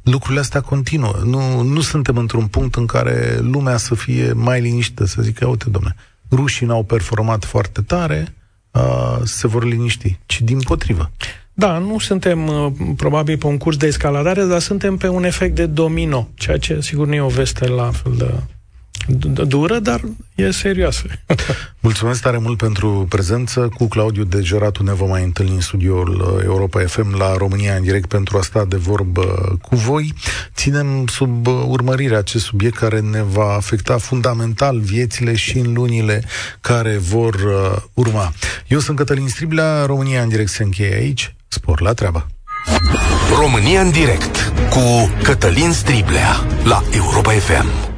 lucrurile 0.04 0.40
astea 0.40 0.62
continuă. 0.62 1.14
Nu, 1.26 1.62
nu 1.62 1.82
suntem 1.82 2.18
într-un 2.18 2.48
punct 2.48 2.76
în 2.76 2.86
care 2.86 3.38
lumea 3.42 3.78
să 3.78 3.96
fie 3.96 4.32
mai 4.34 4.62
liniștită, 4.62 5.06
să 5.06 5.22
zică, 5.22 5.48
uite, 5.48 5.70
domne, 5.70 5.96
rușii 6.32 6.66
n-au 6.66 6.84
performat 6.84 7.46
foarte 7.46 7.82
tare, 7.82 8.34
uh, 8.72 9.18
se 9.24 9.48
vor 9.48 9.64
liniști, 9.64 10.20
ci 10.26 10.42
din 10.42 10.60
potrivă. 10.60 11.12
Da, 11.54 11.78
nu 11.78 12.00
suntem 12.00 12.48
uh, 12.48 12.72
probabil 12.96 13.38
pe 13.38 13.48
un 13.48 13.58
curs 13.58 13.78
de 13.78 13.88
escaladare, 13.88 14.44
dar 14.44 14.60
suntem 14.60 14.98
pe 14.98 15.08
un 15.08 15.24
efect 15.24 15.56
de 15.56 15.66
domino, 15.66 16.28
ceea 16.34 16.58
ce 16.58 16.82
sigur 16.82 17.08
nu 17.08 17.14
e 17.14 17.22
o 17.22 17.28
veste 17.28 17.68
la 17.68 17.92
fel 17.92 18.14
de 18.18 18.34
dură, 19.46 19.80
dar 19.80 20.02
e 20.36 20.52
serioasă. 20.52 21.04
Mulțumesc 21.80 22.22
tare 22.22 22.38
mult 22.38 22.58
pentru 22.58 23.06
prezență. 23.10 23.70
Cu 23.74 23.88
Claudiu 23.88 24.24
Degeratu 24.24 24.84
ne 24.84 24.94
vom 24.94 25.10
mai 25.10 25.24
întâlni 25.24 25.54
în 25.54 25.62
studioul 25.62 26.36
uh, 26.36 26.44
Europa 26.44 26.80
FM 26.80 27.18
la 27.18 27.36
România 27.38 27.76
în 27.76 27.84
direct 27.84 28.08
pentru 28.08 28.38
a 28.38 28.42
sta 28.42 28.66
de 28.66 28.78
vorbă 28.78 29.58
cu 29.62 29.76
voi. 29.76 30.14
Ținem 30.56 31.08
sub 31.08 31.48
uh, 31.48 31.64
urmărire 31.68 32.16
acest 32.16 32.46
subiect 32.46 32.78
care 32.78 33.00
ne 33.00 33.24
va 33.24 33.54
afecta 33.54 33.98
fundamental 33.98 34.80
viețile 34.80 35.36
și 35.36 35.58
în 35.58 35.74
lunile 35.74 36.24
care 36.62 36.98
vor 36.98 37.34
uh, 37.34 37.82
urma. 37.94 38.34
Eu 38.68 38.80
sunt 38.80 38.98
Cătălin 38.98 39.28
Striblea, 39.28 39.86
România 39.86 40.22
în 40.22 40.30
direct 40.30 40.50
se 40.50 40.64
încheie 40.64 40.96
aici. 40.96 41.36
Spor 41.48 41.82
la 41.82 41.94
treabă! 41.94 42.28
România 43.40 43.82
în 43.82 43.92
direct 43.92 44.54
cu 44.70 45.12
Cătălin 45.24 45.72
Striblea 45.72 46.46
la 46.64 46.84
Europa 46.92 47.32
FM. 47.32 47.93